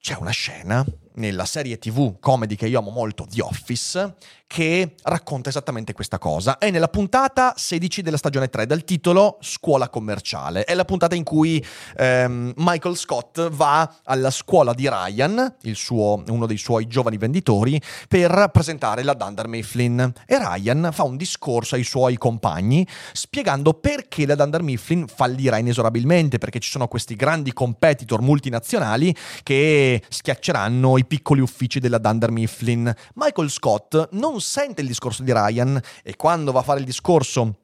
C'è 0.00 0.16
una 0.18 0.30
scena 0.30 0.84
nella 1.18 1.44
serie 1.44 1.78
TV 1.78 2.18
comedy 2.18 2.54
che 2.54 2.66
io 2.66 2.78
amo 2.78 2.90
molto, 2.90 3.26
The 3.28 3.42
Office, 3.42 4.14
che 4.48 4.94
racconta 5.02 5.50
esattamente 5.50 5.92
questa 5.92 6.18
cosa. 6.18 6.56
È 6.58 6.70
nella 6.70 6.88
puntata 6.88 7.52
16 7.54 8.00
della 8.00 8.16
stagione 8.16 8.48
3 8.48 8.66
dal 8.66 8.82
titolo 8.82 9.36
Scuola 9.40 9.90
commerciale. 9.90 10.64
È 10.64 10.74
la 10.74 10.86
puntata 10.86 11.14
in 11.14 11.22
cui 11.22 11.64
ehm, 11.96 12.54
Michael 12.56 12.96
Scott 12.96 13.50
va 13.50 13.96
alla 14.04 14.30
scuola 14.30 14.72
di 14.72 14.88
Ryan, 14.88 15.56
suo, 15.72 16.22
uno 16.28 16.46
dei 16.46 16.56
suoi 16.56 16.86
giovani 16.86 17.18
venditori, 17.18 17.80
per 18.08 18.48
presentare 18.50 19.02
la 19.02 19.12
Dunder 19.12 19.48
Mifflin. 19.48 20.12
E 20.26 20.38
Ryan 20.38 20.88
fa 20.92 21.02
un 21.02 21.16
discorso 21.16 21.74
ai 21.74 21.84
suoi 21.84 22.16
compagni 22.16 22.86
spiegando 23.12 23.74
perché 23.74 24.24
la 24.24 24.34
Dunder 24.34 24.62
Mifflin 24.62 25.06
fallirà 25.06 25.58
inesorabilmente, 25.58 26.38
perché 26.38 26.58
ci 26.58 26.70
sono 26.70 26.88
questi 26.88 27.16
grandi 27.16 27.52
competitor 27.52 28.22
multinazionali 28.22 29.14
che 29.42 30.02
schiacceranno 30.08 30.96
i 30.96 31.04
piccoli 31.08 31.40
uffici 31.40 31.80
della 31.80 31.98
Dunder 31.98 32.30
Mifflin. 32.30 32.94
Michael 33.14 33.50
Scott 33.50 34.10
non 34.12 34.40
sente 34.40 34.82
il 34.82 34.86
discorso 34.86 35.24
di 35.24 35.32
Ryan 35.32 35.80
e 36.04 36.14
quando 36.14 36.52
va 36.52 36.60
a 36.60 36.62
fare 36.62 36.78
il 36.78 36.84
discorso 36.84 37.56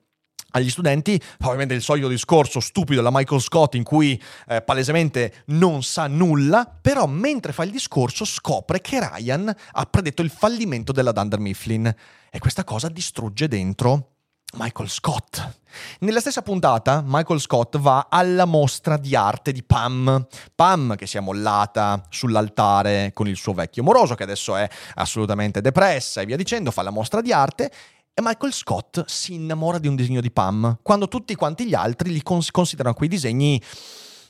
agli 0.51 0.71
studenti, 0.71 1.21
ovviamente 1.43 1.75
il 1.75 1.83
solito 1.83 2.09
discorso 2.09 2.61
stupido 2.61 3.01
della 3.01 3.17
Michael 3.17 3.41
Scott 3.41 3.75
in 3.75 3.83
cui 3.83 4.21
eh, 4.49 4.63
palesemente 4.63 5.43
non 5.47 5.83
sa 5.83 6.07
nulla, 6.07 6.79
però 6.81 7.07
mentre 7.07 7.53
fa 7.53 7.65
il 7.65 7.71
discorso 7.71 8.25
scopre 8.25 8.81
che 8.81 9.01
Ryan 9.01 9.55
ha 9.73 9.85
predetto 9.87 10.23
il 10.23 10.31
fallimento 10.31 10.93
della 10.93 11.13
Dunder 11.13 11.41
Mifflin 11.41 11.93
e 12.31 12.39
questa 12.39 12.65
cosa 12.65 12.89
distrugge 12.89 13.49
dentro 13.49 14.14
Michael 14.57 14.89
Scott. 14.89 15.63
Nella 16.01 16.21
stessa 16.21 16.43
puntata, 16.43 17.03
Michael 17.05 17.41
Scott 17.41 17.79
va 17.79 18.07
alla 18.09 18.45
mostra 18.45 18.97
di 18.97 19.17
arte 19.17 19.53
di 19.53 19.63
Pam. 19.63 20.27
Pam, 20.55 20.95
che 20.97 21.07
si 21.07 21.17
è 21.17 21.21
mollata 21.21 22.03
sull'altare 22.09 23.11
con 23.13 23.29
il 23.29 23.37
suo 23.37 23.53
vecchio 23.53 23.83
moroso, 23.83 24.15
che 24.15 24.23
adesso 24.23 24.57
è 24.57 24.69
assolutamente 24.95 25.61
depressa 25.61 26.21
e 26.21 26.27
via 26.27 26.37
dicendo, 26.37 26.71
fa 26.71 26.83
la 26.83 26.91
mostra 26.91 27.21
di 27.21 27.33
arte. 27.33 27.71
E 28.15 28.23
Michael 28.23 28.53
Scott 28.53 29.05
si 29.07 29.35
innamora 29.35 29.79
di 29.79 29.89
un 29.89 29.97
disegno 29.97 30.21
di 30.21 30.31
Pam, 30.31 30.79
quando 30.83 31.09
tutti 31.09 31.35
quanti 31.35 31.67
gli 31.67 31.75
altri 31.75 32.13
li 32.13 32.23
cons- 32.23 32.53
considerano 32.53 32.95
quei 32.95 33.09
disegni 33.09 33.61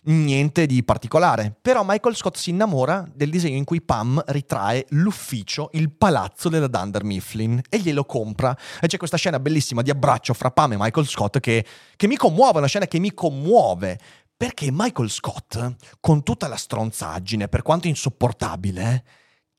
niente 0.05 0.67
di 0.67 0.83
particolare. 0.83 1.55
Però 1.61 1.83
Michael 1.85 2.17
Scott 2.17 2.37
si 2.37 2.51
innamora 2.51 3.09
del 3.13 3.31
disegno 3.31 3.57
in 3.57 3.65
cui 3.65 3.83
Pam 3.83 4.23
ritrae 4.27 4.87
l'ufficio, 4.91 5.71
il 5.73 5.91
palazzo 5.93 6.49
della 6.49 6.67
Dunder 6.67 7.05
Mifflin 7.05 7.61
e 7.69 7.79
glielo 7.79 8.05
compra. 8.05 8.57
E 8.81 8.87
c'è 8.87 8.97
questa 8.97 9.17
scena 9.17 9.39
bellissima 9.39 9.83
di 9.83 9.91
abbraccio 9.91 10.35
fra 10.35 10.51
Pam 10.51 10.73
e 10.73 10.77
Michael 10.79 11.07
Scott 11.07 11.41
che, 11.41 11.65
che 11.97 12.07
mi 12.07 12.17
commuove, 12.17 12.59
una 12.59 12.67
scena 12.67 12.87
che 12.87 12.99
mi 12.99 13.13
commuove. 13.15 13.99
Perché 14.37 14.69
Michael 14.71 15.11
Scott, 15.11 15.77
con 16.01 16.23
tutta 16.25 16.49
la 16.49 16.57
stronzaggine, 16.57 17.49
per 17.49 17.63
quanto 17.63 17.87
insopportabile, 17.87 19.05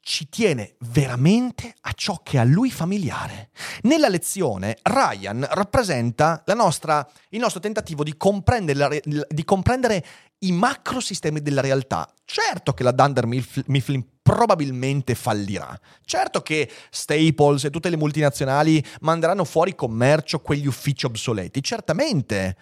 ci 0.06 0.30
tiene 0.30 0.76
veramente 0.82 1.74
a 1.82 1.92
ciò 1.94 2.22
che 2.22 2.38
è 2.38 2.40
a 2.40 2.44
lui 2.44 2.70
familiare. 2.70 3.50
Nella 3.82 4.08
lezione 4.08 4.78
Ryan 4.84 5.48
rappresenta 5.50 6.44
nostra, 6.54 7.06
il 7.30 7.40
nostro 7.40 7.60
tentativo 7.60 8.04
di 8.04 8.16
comprendere, 8.16 9.02
la, 9.06 9.26
di 9.28 9.44
comprendere 9.44 10.06
i 10.40 10.52
macrosistemi 10.52 11.42
della 11.42 11.62
realtà. 11.62 12.08
Certo 12.24 12.74
che 12.74 12.84
la 12.84 12.92
Dunder 12.92 13.26
Mifflin 13.26 14.06
probabilmente 14.22 15.16
fallirà. 15.16 15.80
Certo 16.04 16.42
che 16.42 16.70
Staples 16.90 17.66
e 17.66 17.70
tutte 17.70 17.90
le 17.90 17.98
multinazionali 17.98 18.84
manderanno 19.02 19.46
fuori 19.46 19.76
commercio 19.76 20.40
quegli 20.40 20.68
uffici 20.68 21.06
obsoleti. 21.06 21.62
Certamente. 21.62 22.58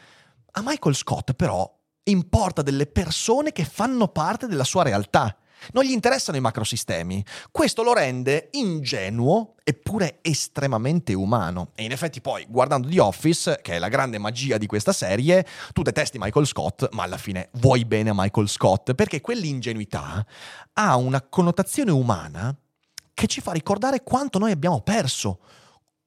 A 0.51 0.61
Michael 0.63 0.95
Scott 0.95 1.33
però 1.33 1.67
importa 2.03 2.61
delle 2.61 2.85
persone 2.85 3.51
che 3.51 3.65
fanno 3.65 4.09
parte 4.09 4.47
della 4.47 4.65
sua 4.65 4.83
realtà. 4.83 5.35
Non 5.71 5.83
gli 5.83 5.91
interessano 5.91 6.37
i 6.37 6.41
macrosistemi. 6.41 7.23
Questo 7.51 7.83
lo 7.83 7.93
rende 7.93 8.49
ingenuo 8.51 9.55
eppure 9.63 10.19
estremamente 10.21 11.13
umano. 11.13 11.69
E 11.75 11.83
in 11.83 11.91
effetti 11.91 12.21
poi, 12.21 12.45
guardando 12.49 12.89
The 12.89 12.99
Office, 12.99 13.59
che 13.61 13.73
è 13.73 13.79
la 13.79 13.87
grande 13.87 14.17
magia 14.17 14.57
di 14.57 14.65
questa 14.65 14.91
serie, 14.91 15.45
tu 15.71 15.81
detesti 15.81 16.17
Michael 16.19 16.45
Scott, 16.45 16.89
ma 16.91 17.03
alla 17.03 17.17
fine 17.17 17.49
vuoi 17.53 17.85
bene 17.85 18.09
a 18.09 18.13
Michael 18.15 18.49
Scott, 18.49 18.93
perché 18.93 19.21
quell'ingenuità 19.21 20.25
ha 20.73 20.95
una 20.97 21.21
connotazione 21.21 21.91
umana 21.91 22.55
che 23.13 23.27
ci 23.27 23.41
fa 23.41 23.51
ricordare 23.51 24.03
quanto 24.03 24.39
noi 24.39 24.51
abbiamo 24.51 24.81
perso 24.81 25.39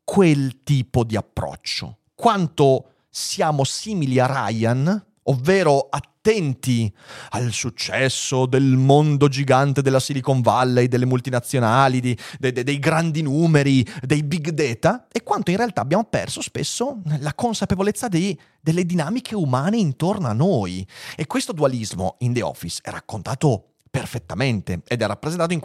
quel 0.04 0.62
tipo 0.62 1.02
di 1.04 1.16
approccio, 1.16 1.98
quanto 2.14 2.90
siamo 3.08 3.64
simili 3.64 4.18
a 4.18 4.26
Ryan, 4.26 5.04
ovvero 5.24 5.88
attenti 6.26 6.92
al 7.30 7.52
successo 7.52 8.46
del 8.46 8.76
mondo 8.76 9.28
gigante 9.28 9.80
della 9.80 10.00
Silicon 10.00 10.40
Valley, 10.40 10.88
delle 10.88 11.06
multinazionali, 11.06 12.00
di, 12.00 12.18
de, 12.40 12.50
de, 12.50 12.64
dei 12.64 12.80
grandi 12.80 13.22
numeri, 13.22 13.86
dei 14.02 14.24
big 14.24 14.50
data, 14.50 15.06
e 15.12 15.22
quanto 15.22 15.52
in 15.52 15.56
realtà 15.56 15.82
abbiamo 15.82 16.04
perso 16.04 16.40
spesso 16.40 17.00
la 17.20 17.32
consapevolezza 17.32 18.08
di, 18.08 18.36
delle 18.60 18.84
dinamiche 18.84 19.36
umane 19.36 19.76
intorno 19.76 20.26
a 20.26 20.32
noi. 20.32 20.84
E 21.14 21.26
questo 21.26 21.52
dualismo 21.52 22.16
in 22.18 22.32
The 22.32 22.42
Office 22.42 22.80
è 22.82 22.90
raccontato 22.90 23.75
perfettamente 23.96 24.82
ed 24.86 25.00
è 25.00 25.06
rappresentato 25.06 25.54
in, 25.54 25.60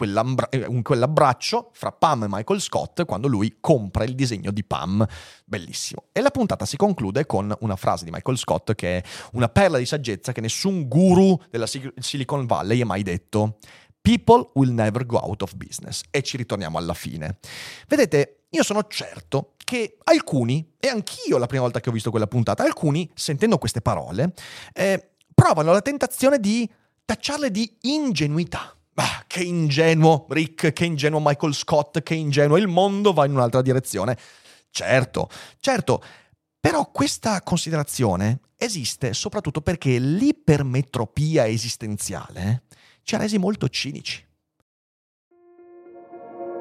eh, 0.50 0.66
in, 0.70 0.82
quell'abbraccio 0.84 1.72
fra 1.74 1.92
Pam 1.92 2.24
e 2.24 2.28
Michael 2.30 2.62
Scott 2.62 3.04
quando 3.04 3.28
lui 3.28 3.58
compra 3.60 4.06
il 4.06 4.16
disegno 4.16 4.52
di 4.52 4.64
Pam. 4.64 5.06
Bellissimo. 5.44 6.06
E 6.14 6.22
la 6.22 6.32
puntata 6.32 6.66
si 6.66 6.78
conclude 6.78 7.26
con 7.26 7.54
una 7.60 7.76
frase 7.76 8.06
di 8.06 8.12
Michael 8.12 8.38
Scott 8.38 8.74
che 8.74 9.00
è 9.00 9.04
una 9.34 9.50
perla 9.50 9.78
di 9.78 9.86
saggezza 9.86 10.32
che 10.32 10.40
nessun 10.40 10.88
guru 10.88 11.38
della 11.50 11.68
Silicon 11.68 12.46
Valley 12.46 12.82
ha 12.82 12.86
mai 12.86 13.04
detto. 13.04 13.58
People 14.02 14.52
will 14.54 14.72
never 14.72 15.06
go 15.06 15.18
out 15.18 15.42
of 15.42 15.54
business. 15.56 16.02
E 16.10 16.22
ci 16.22 16.38
ritorniamo 16.38 16.78
alla 16.78 16.94
fine. 16.94 17.38
Vedete, 17.88 18.44
io 18.52 18.64
sono 18.64 18.88
certo 18.88 19.56
che 19.58 19.98
alcuni, 20.06 20.74
e 20.80 20.88
anch'io 20.88 21.38
la 21.38 21.48
prima 21.48 21.64
volta 21.64 21.82
che 21.82 21.90
ho 21.90 21.92
visto 21.92 22.10
quella 22.10 22.28
puntata, 22.28 22.64
alcuni, 22.64 23.10
sentendo 23.14 23.58
queste 23.58 23.82
parole, 23.82 24.34
eh, 24.74 25.12
provano 25.34 25.72
la 25.72 25.82
tentazione 25.82 26.40
di 26.40 26.70
tacciarle 27.06 27.52
di 27.52 27.78
ingenuità. 27.82 28.76
Ah, 28.96 29.24
che 29.26 29.42
ingenuo 29.42 30.26
Rick, 30.30 30.74
che 30.74 30.86
ingenuo 30.86 31.20
Michael 31.24 31.54
Scott, 31.54 32.04
che 32.04 32.14
ingenuo 32.14 32.58
il 32.58 32.68
mondo 32.68 33.14
va 33.14 33.26
in 33.26 33.32
un'altra 33.32 33.62
direzione. 33.62 34.18
Certo, 34.70 35.30
certo, 35.60 36.04
però 36.60 36.92
questa 36.92 37.42
considerazione 37.42 38.42
esiste 38.56 39.14
soprattutto 39.14 39.62
perché 39.62 39.98
l'ipermetropia 39.98 41.48
esistenziale 41.48 42.64
ci 43.04 43.16
ha 43.16 43.18
resi 43.18 43.38
molto 43.38 43.68
cinici. 43.68 44.24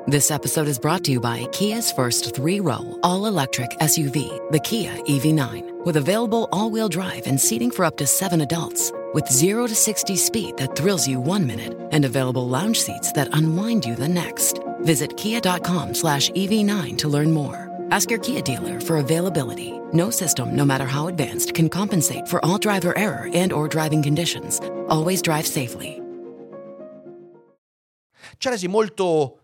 This 0.07 0.31
episode 0.31 0.67
is 0.67 0.79
brought 0.79 1.05
to 1.05 1.13
you 1.13 1.21
by 1.21 1.47
Kia's 1.53 1.93
first 1.93 2.33
three-row 2.33 2.99
all-electric 3.03 3.77
SUV, 3.81 4.51
the 4.51 4.59
Kia 4.59 4.91
EV9, 5.07 5.85
with 5.85 5.97
available 5.97 6.49
all-wheel 6.53 6.89
drive 6.89 7.27
and 7.27 7.39
seating 7.39 7.71
for 7.71 7.85
up 7.85 7.97
to 7.99 8.07
seven 8.07 8.41
adults. 8.41 8.93
With 9.15 9.29
0 9.29 9.67
to 9.67 9.75
60 9.75 10.17
speed 10.17 10.57
that 10.57 10.77
thrills 10.77 11.07
you 11.07 11.21
one 11.21 11.47
minute 11.47 11.79
and 11.93 12.05
available 12.05 12.49
lounge 12.49 12.81
seats 12.81 13.13
that 13.13 13.29
unwind 13.33 13.85
you 13.85 13.95
the 13.95 14.09
next. 14.09 14.61
Visit 14.83 15.17
kia.com 15.17 15.95
slash 15.95 16.31
EV9 16.31 16.99
to 16.99 17.09
learn 17.09 17.33
more. 17.33 17.71
Ask 17.91 18.11
your 18.11 18.21
Kia 18.21 18.41
dealer 18.41 18.81
for 18.81 18.99
availability. 18.99 19.73
No 19.93 20.11
system, 20.11 20.55
no 20.55 20.65
matter 20.65 20.87
how 20.87 21.09
advanced, 21.09 21.55
can 21.55 21.69
compensate 21.69 22.29
for 22.29 22.45
all 22.45 22.59
driver 22.59 22.97
error 22.97 23.29
and 23.35 23.53
or 23.53 23.69
driving 23.69 24.03
conditions. 24.03 24.61
Always 24.89 25.21
drive 25.21 25.47
safely. 25.47 26.01
Ci 28.39 28.49
resi 28.49 28.69
molto 28.69 29.41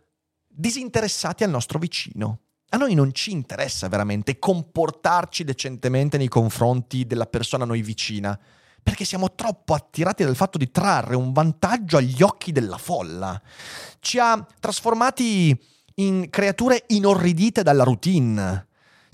disinteressati 0.46 1.44
al 1.44 1.50
nostro 1.50 1.78
vicino. 1.78 2.40
A 2.70 2.76
noi 2.78 2.94
non 2.94 3.12
ci 3.12 3.30
interessa 3.30 3.88
veramente 3.88 4.38
comportarci 4.38 5.44
decentemente 5.44 6.16
nei 6.16 6.28
confronti 6.28 7.06
della 7.06 7.26
persona 7.26 7.64
a 7.64 7.66
noi 7.66 7.82
vicina 7.82 8.38
perché 8.87 9.05
siamo 9.05 9.35
troppo 9.35 9.75
attirati 9.75 10.23
dal 10.23 10.37
fatto 10.37 10.59
di 10.59 10.71
trarre 10.71 11.16
un 11.16 11.33
vantaggio 11.33 11.97
agli 11.97 12.23
occhi 12.23 12.52
della 12.52 12.78
folla. 12.78 13.43
Ci 13.99 14.21
ha 14.21 14.47
trasformati 14.61 15.61
in 15.95 16.31
creature 16.31 16.85
inorridite 16.87 17.64
dalla 17.64 17.83
routine. 17.83 18.65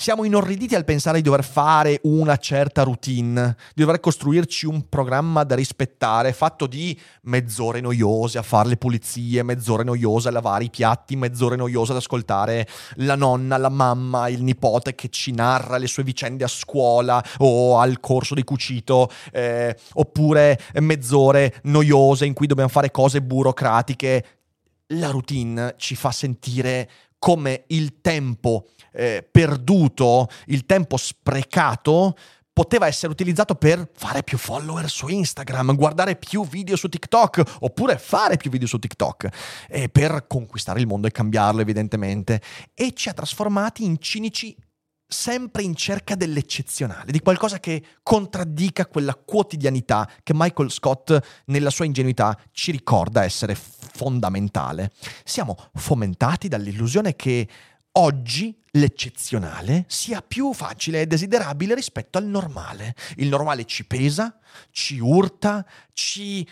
Siamo 0.03 0.25
inorriditi 0.25 0.75
al 0.75 0.85
pensare 0.85 1.19
di 1.19 1.23
dover 1.23 1.45
fare 1.45 2.01
una 2.03 2.37
certa 2.37 2.83
routine, 2.83 3.55
di 3.73 3.83
dover 3.83 4.01
costruirci 4.01 4.67
un 4.67 4.89
programma 4.89 5.45
da 5.45 5.55
rispettare, 5.55 6.33
fatto 6.33 6.67
di 6.67 6.99
mezz'ore 7.23 7.81
noiose 7.81 8.37
a 8.37 8.43
fare 8.43 8.71
le 8.71 8.77
pulizie, 8.77 9.45
mezz'ore 9.45 9.85
noiose 9.85 10.27
a 10.27 10.33
lavare 10.33 10.65
i 10.65 10.71
piatti, 10.71 11.15
mezz'ore 11.15 11.55
noiose 11.55 11.93
ad 11.93 11.99
ascoltare 11.99 12.67
la 12.97 13.15
nonna, 13.15 13.57
la 13.59 13.69
mamma, 13.69 14.27
il 14.27 14.43
nipote 14.43 14.97
che 14.97 15.09
ci 15.09 15.31
narra 15.31 15.77
le 15.77 15.87
sue 15.87 16.03
vicende 16.03 16.43
a 16.43 16.49
scuola 16.49 17.25
o 17.39 17.79
al 17.79 18.01
corso 18.01 18.35
di 18.35 18.43
cucito, 18.43 19.09
eh, 19.31 19.77
oppure 19.93 20.59
mezz'ore 20.81 21.61
noiose 21.63 22.27
in 22.27 22.33
cui 22.33 22.49
dobbiamo 22.49 22.71
fare 22.71 22.91
cose 22.91 23.23
burocratiche. 23.23 24.25
La 24.95 25.11
routine 25.11 25.77
ci 25.79 25.95
fa 25.95 26.11
sentire 26.11 26.91
come 27.23 27.67
il 27.69 28.01
tempo 28.01 28.67
eh, 28.93 29.25
perduto, 29.31 30.29
il 30.47 30.67
tempo 30.67 30.97
sprecato, 30.97 32.17
poteva 32.53 32.89
essere 32.89 33.13
utilizzato 33.13 33.55
per 33.55 33.89
fare 33.95 34.25
più 34.25 34.37
follower 34.37 34.91
su 34.91 35.07
Instagram, 35.07 35.77
guardare 35.77 36.17
più 36.17 36.45
video 36.45 36.75
su 36.75 36.89
TikTok, 36.89 37.59
oppure 37.61 37.97
fare 37.97 38.37
più 38.39 38.51
video 38.51 38.67
su 38.67 38.77
TikTok, 38.77 39.29
e 39.69 39.89
per 39.89 40.27
conquistare 40.27 40.81
il 40.81 40.89
mondo 40.89 41.07
e 41.07 41.13
cambiarlo 41.13 41.61
evidentemente. 41.61 42.43
E 42.75 42.93
ci 42.93 43.09
ha 43.09 43.13
trasformati 43.13 43.85
in 43.85 44.01
cinici 44.01 44.57
sempre 45.13 45.63
in 45.63 45.77
cerca 45.77 46.17
dell'eccezionale, 46.17 47.13
di 47.13 47.21
qualcosa 47.21 47.61
che 47.61 47.83
contraddica 48.03 48.87
quella 48.87 49.15
quotidianità 49.15 50.09
che 50.23 50.33
Michael 50.35 50.71
Scott 50.71 51.17
nella 51.47 51.71
sua 51.71 51.85
ingenuità 51.85 52.37
ci 52.51 52.73
ricorda 52.73 53.23
essere 53.23 53.55
fondamentale. 53.55 54.91
Siamo 55.25 55.57
fomentati 55.75 56.49
dall'illusione 56.49 57.15
che 57.15 57.49
oggi 57.93 58.59
l'eccezionale 58.73 59.85
sia 59.87 60.23
più 60.23 60.53
facile 60.55 61.03
e 61.03 61.07
desiderabile 61.07 61.75
rispetto 61.75 62.19
al 62.19 62.25
normale. 62.25 62.95
Il 63.17 63.29
normale 63.29 63.65
ci 63.67 63.87
pesa, 63.87 64.39
ci 64.71 64.99
urta, 64.99 65.65
ci 65.93 66.47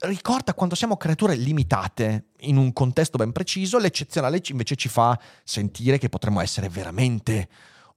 ricorda 0.00 0.54
quando 0.54 0.74
siamo 0.74 0.96
creature 0.96 1.34
limitate 1.34 2.26
in 2.40 2.56
un 2.56 2.72
contesto 2.72 3.18
ben 3.18 3.32
preciso, 3.32 3.78
l'eccezionale 3.78 4.42
invece 4.48 4.76
ci 4.76 4.88
fa 4.88 5.18
sentire 5.44 5.98
che 5.98 6.08
potremmo 6.08 6.40
essere 6.40 6.68
veramente 6.68 7.48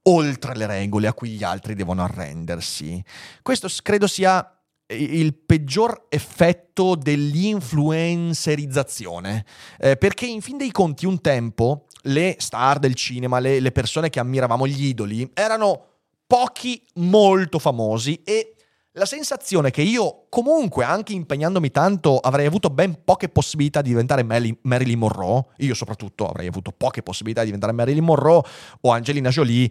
oltre 0.04 0.56
le 0.56 0.66
regole 0.66 1.06
a 1.06 1.14
cui 1.14 1.30
gli 1.30 1.44
altri 1.44 1.74
devono 1.74 2.02
arrendersi. 2.02 3.02
Questo 3.42 3.68
credo 3.82 4.06
sia 4.06 4.48
il 4.88 5.34
peggior 5.34 6.06
effetto 6.08 6.94
dell'influencerizzazione, 6.94 9.44
eh, 9.78 9.96
perché 9.96 10.26
in 10.26 10.42
fin 10.42 10.58
dei 10.58 10.70
conti 10.70 11.06
un 11.06 11.20
tempo 11.20 11.86
le 12.02 12.36
star 12.38 12.78
del 12.78 12.94
cinema, 12.94 13.38
le, 13.38 13.60
le 13.60 13.72
persone 13.72 14.10
che 14.10 14.20
ammiravamo, 14.20 14.66
gli 14.66 14.84
idoli, 14.86 15.30
erano 15.32 15.86
pochi 16.26 16.84
molto 16.94 17.58
famosi 17.58 18.22
e 18.24 18.53
la 18.96 19.06
sensazione 19.06 19.70
che 19.70 19.82
io 19.82 20.26
comunque, 20.28 20.84
anche 20.84 21.12
impegnandomi 21.12 21.70
tanto, 21.70 22.18
avrei 22.18 22.46
avuto 22.46 22.70
ben 22.70 23.02
poche 23.04 23.28
possibilità 23.28 23.82
di 23.82 23.88
diventare 23.88 24.22
Marilyn 24.22 24.98
Monroe, 24.98 25.46
io 25.58 25.74
soprattutto 25.74 26.28
avrei 26.28 26.46
avuto 26.46 26.70
poche 26.70 27.02
possibilità 27.02 27.40
di 27.40 27.46
diventare 27.46 27.72
Marilyn 27.72 28.04
Monroe 28.04 28.42
o 28.82 28.90
Angelina 28.90 29.30
Jolie, 29.30 29.68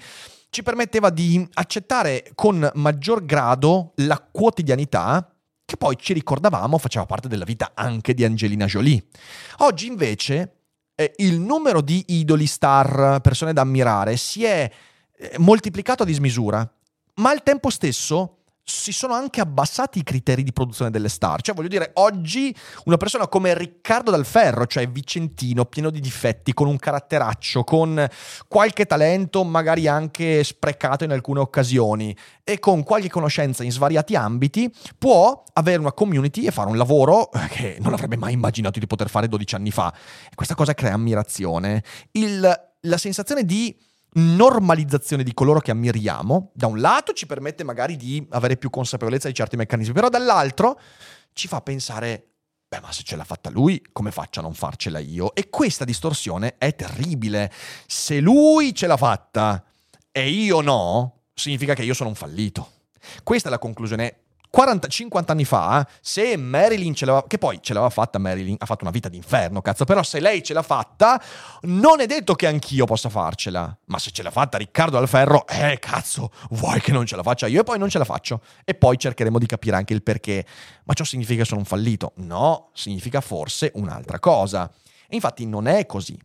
ci 0.49 0.61
permetteva 0.61 1.09
di 1.09 1.47
accettare 1.53 2.31
con 2.35 2.69
maggior 2.75 3.25
grado 3.25 3.93
la 3.97 4.19
quotidianità 4.19 5.33
che 5.65 5.77
poi 5.77 5.95
ci 5.97 6.11
ricordavamo 6.13 6.77
faceva 6.77 7.05
parte 7.05 7.29
della 7.29 7.45
vita 7.45 7.71
anche 7.73 8.13
di 8.13 8.25
Angelina 8.25 8.65
Jolie. 8.65 9.05
Oggi 9.59 9.87
invece 9.87 10.57
eh, 10.95 11.13
il 11.17 11.39
numero 11.39 11.79
di 11.79 12.03
idoli, 12.07 12.45
star, 12.45 13.21
persone 13.21 13.53
da 13.53 13.61
ammirare 13.61 14.17
si 14.17 14.43
è 14.43 14.69
eh, 15.15 15.35
moltiplicato 15.37 16.03
a 16.03 16.05
dismisura, 16.05 16.69
ma 17.15 17.29
al 17.29 17.41
tempo 17.41 17.69
stesso 17.69 18.42
si 18.65 18.93
sono 18.93 19.13
anche 19.13 19.41
abbassati 19.41 19.99
i 19.99 20.03
criteri 20.03 20.41
di 20.41 20.53
produzione 20.53 20.89
delle 20.89 21.09
star. 21.09 21.41
Cioè, 21.41 21.53
voglio 21.53 21.67
dire, 21.67 21.91
oggi 21.95 22.55
una 22.85 22.95
persona 22.95 23.27
come 23.27 23.53
Riccardo 23.57 24.09
Dal 24.09 24.25
Ferro, 24.25 24.65
cioè 24.67 24.87
Vicentino, 24.87 25.65
pieno 25.65 25.89
di 25.89 25.99
difetti, 25.99 26.53
con 26.53 26.67
un 26.67 26.77
caratteraccio, 26.77 27.63
con 27.63 28.07
qualche 28.47 28.85
talento, 28.85 29.43
magari 29.43 29.87
anche 29.87 30.43
sprecato 30.43 31.03
in 31.03 31.11
alcune 31.11 31.41
occasioni, 31.41 32.15
e 32.43 32.59
con 32.59 32.83
qualche 32.83 33.09
conoscenza 33.09 33.63
in 33.63 33.71
svariati 33.71 34.15
ambiti, 34.15 34.73
può 34.97 35.43
avere 35.53 35.79
una 35.79 35.91
community 35.91 36.45
e 36.45 36.51
fare 36.51 36.69
un 36.69 36.77
lavoro 36.77 37.31
eh, 37.31 37.47
che 37.49 37.77
non 37.81 37.93
avrebbe 37.93 38.17
mai 38.17 38.33
immaginato 38.33 38.79
di 38.79 38.87
poter 38.87 39.09
fare 39.09 39.27
12 39.27 39.55
anni 39.55 39.71
fa. 39.71 39.93
E 40.31 40.35
questa 40.35 40.55
cosa 40.55 40.73
crea 40.73 40.93
ammirazione. 40.93 41.83
Il, 42.11 42.69
la 42.79 42.97
sensazione 42.97 43.43
di 43.43 43.75
normalizzazione 44.13 45.23
di 45.23 45.33
coloro 45.33 45.59
che 45.59 45.71
ammiriamo, 45.71 46.51
da 46.53 46.67
un 46.67 46.79
lato 46.79 47.13
ci 47.13 47.25
permette 47.25 47.63
magari 47.63 47.95
di 47.95 48.25
avere 48.31 48.57
più 48.57 48.69
consapevolezza 48.69 49.27
di 49.27 49.33
certi 49.33 49.55
meccanismi, 49.55 49.93
però 49.93 50.09
dall'altro 50.09 50.79
ci 51.33 51.47
fa 51.47 51.61
pensare, 51.61 52.27
beh 52.67 52.79
ma 52.79 52.91
se 52.91 53.03
ce 53.03 53.15
l'ha 53.15 53.23
fatta 53.23 53.49
lui, 53.49 53.83
come 53.91 54.11
faccio 54.11 54.39
a 54.39 54.43
non 54.43 54.53
farcela 54.53 54.99
io? 54.99 55.33
E 55.33 55.49
questa 55.49 55.85
distorsione 55.85 56.55
è 56.57 56.75
terribile. 56.75 57.51
Se 57.87 58.19
lui 58.19 58.73
ce 58.73 58.87
l'ha 58.87 58.97
fatta 58.97 59.63
e 60.11 60.29
io 60.29 60.61
no, 60.61 61.21
significa 61.33 61.73
che 61.73 61.83
io 61.83 61.93
sono 61.93 62.09
un 62.09 62.15
fallito. 62.15 62.71
Questa 63.23 63.47
è 63.49 63.51
la 63.51 63.59
conclusione 63.59 64.22
40, 64.53 64.87
50 64.87 65.31
anni 65.31 65.45
fa, 65.45 65.83
se 65.99 66.37
Marilyn 66.37 66.93
ce 66.93 67.05
l'aveva, 67.05 67.25
che 67.25 67.39
poi 67.39 67.57
ce 67.59 67.73
l'aveva 67.73 67.89
fatta 67.89 68.19
Marilyn, 68.19 68.55
ha 68.59 68.67
fatto 68.67 68.83
una 68.83 68.91
vita 68.91 69.09
d'inferno, 69.09 69.63
cazzo, 69.63 69.83
però 69.83 70.03
se 70.03 70.19
lei 70.19 70.43
ce 70.43 70.53
l'ha 70.53 70.61
fatta, 70.61 71.19
non 71.61 72.01
è 72.01 72.05
detto 72.05 72.35
che 72.35 72.45
anch'io 72.45 72.85
possa 72.85 73.09
farcela, 73.09 73.75
ma 73.85 73.97
se 73.97 74.11
ce 74.11 74.21
l'ha 74.21 74.29
fatta 74.29 74.59
Riccardo 74.59 74.99
Alferro, 74.99 75.47
eh, 75.47 75.79
cazzo, 75.79 76.31
vuoi 76.51 76.79
che 76.81 76.91
non 76.91 77.07
ce 77.07 77.15
la 77.15 77.23
faccia 77.23 77.47
io 77.47 77.61
e 77.61 77.63
poi 77.63 77.79
non 77.79 77.89
ce 77.89 77.97
la 77.97 78.05
faccio. 78.05 78.41
E 78.63 78.75
poi 78.75 78.95
cercheremo 78.99 79.39
di 79.39 79.47
capire 79.47 79.75
anche 79.75 79.95
il 79.95 80.03
perché. 80.03 80.45
Ma 80.83 80.93
ciò 80.93 81.03
significa 81.03 81.41
che 81.41 81.47
sono 81.47 81.61
un 81.61 81.65
fallito? 81.65 82.11
No, 82.17 82.69
significa 82.73 83.21
forse 83.21 83.71
un'altra 83.73 84.19
cosa. 84.19 84.71
E 85.07 85.15
infatti 85.15 85.47
non 85.47 85.65
è 85.65 85.87
così. 85.87 86.15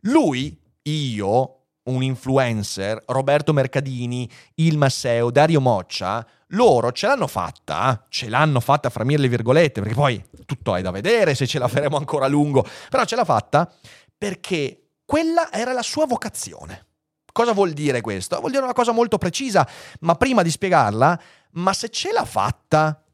Lui, 0.00 0.60
io, 0.82 1.59
un 1.84 2.02
influencer, 2.02 3.02
Roberto 3.06 3.52
Mercadini, 3.52 4.28
Il 4.56 4.76
Masseo, 4.76 5.30
Dario 5.30 5.60
Moccia, 5.60 6.26
loro 6.48 6.92
ce 6.92 7.06
l'hanno 7.06 7.26
fatta, 7.26 8.06
ce 8.08 8.28
l'hanno 8.28 8.60
fatta 8.60 8.90
fra 8.90 9.04
mille 9.04 9.28
virgolette, 9.28 9.80
perché 9.80 9.94
poi 9.94 10.22
tutto 10.46 10.74
è 10.74 10.82
da 10.82 10.90
vedere 10.90 11.34
se 11.34 11.46
ce 11.46 11.58
la 11.58 11.68
faremo 11.68 11.96
ancora 11.96 12.26
a 12.26 12.28
lungo, 12.28 12.66
però 12.88 13.04
ce 13.04 13.16
l'ha 13.16 13.24
fatta 13.24 13.72
perché 14.16 14.88
quella 15.04 15.50
era 15.52 15.72
la 15.72 15.82
sua 15.82 16.06
vocazione. 16.06 16.86
Cosa 17.32 17.52
vuol 17.52 17.72
dire 17.72 18.00
questo? 18.00 18.38
Vuol 18.38 18.50
dire 18.50 18.64
una 18.64 18.72
cosa 18.72 18.92
molto 18.92 19.16
precisa, 19.16 19.66
ma 20.00 20.14
prima 20.16 20.42
di 20.42 20.50
spiegarla, 20.50 21.20
ma 21.52 21.72
se 21.72 21.88
ce 21.88 22.12
l'ha 22.12 22.24
fatta 22.24 23.04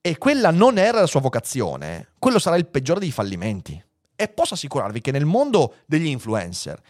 e 0.00 0.16
quella 0.16 0.50
non 0.50 0.78
era 0.78 1.00
la 1.00 1.06
sua 1.06 1.20
vocazione, 1.20 2.12
quello 2.18 2.38
sarà 2.38 2.56
il 2.56 2.66
peggiore 2.66 3.00
dei 3.00 3.10
fallimenti. 3.10 3.82
E 4.16 4.28
posso 4.28 4.54
assicurarvi 4.54 5.00
che 5.00 5.12
nel 5.12 5.26
mondo 5.26 5.76
degli 5.86 6.06
influencer 6.06 6.80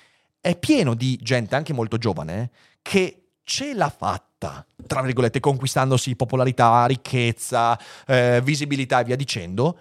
è 0.40 0.56
pieno 0.56 0.94
di 0.94 1.18
gente, 1.20 1.54
anche 1.54 1.72
molto 1.72 1.98
giovane, 1.98 2.50
che 2.82 3.32
ce 3.42 3.74
l'ha 3.74 3.90
fatta, 3.90 4.64
tra 4.86 5.02
virgolette, 5.02 5.40
conquistandosi 5.40 6.16
popolarità, 6.16 6.86
ricchezza, 6.86 7.78
eh, 8.06 8.40
visibilità 8.42 9.00
e 9.00 9.04
via 9.04 9.16
dicendo, 9.16 9.78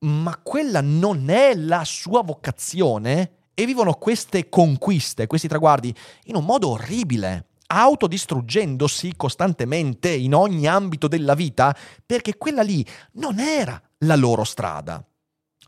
ma 0.00 0.36
quella 0.42 0.80
non 0.80 1.30
è 1.30 1.54
la 1.54 1.84
sua 1.84 2.22
vocazione 2.22 3.32
e 3.54 3.66
vivono 3.66 3.94
queste 3.94 4.48
conquiste, 4.48 5.26
questi 5.26 5.48
traguardi 5.48 5.94
in 6.24 6.36
un 6.36 6.44
modo 6.44 6.70
orribile, 6.70 7.46
autodistruggendosi 7.66 9.14
costantemente 9.16 10.10
in 10.10 10.34
ogni 10.34 10.66
ambito 10.66 11.08
della 11.08 11.34
vita 11.34 11.74
perché 12.04 12.36
quella 12.36 12.62
lì 12.62 12.84
non 13.12 13.38
era 13.38 13.80
la 13.98 14.16
loro 14.16 14.44
strada 14.44 15.04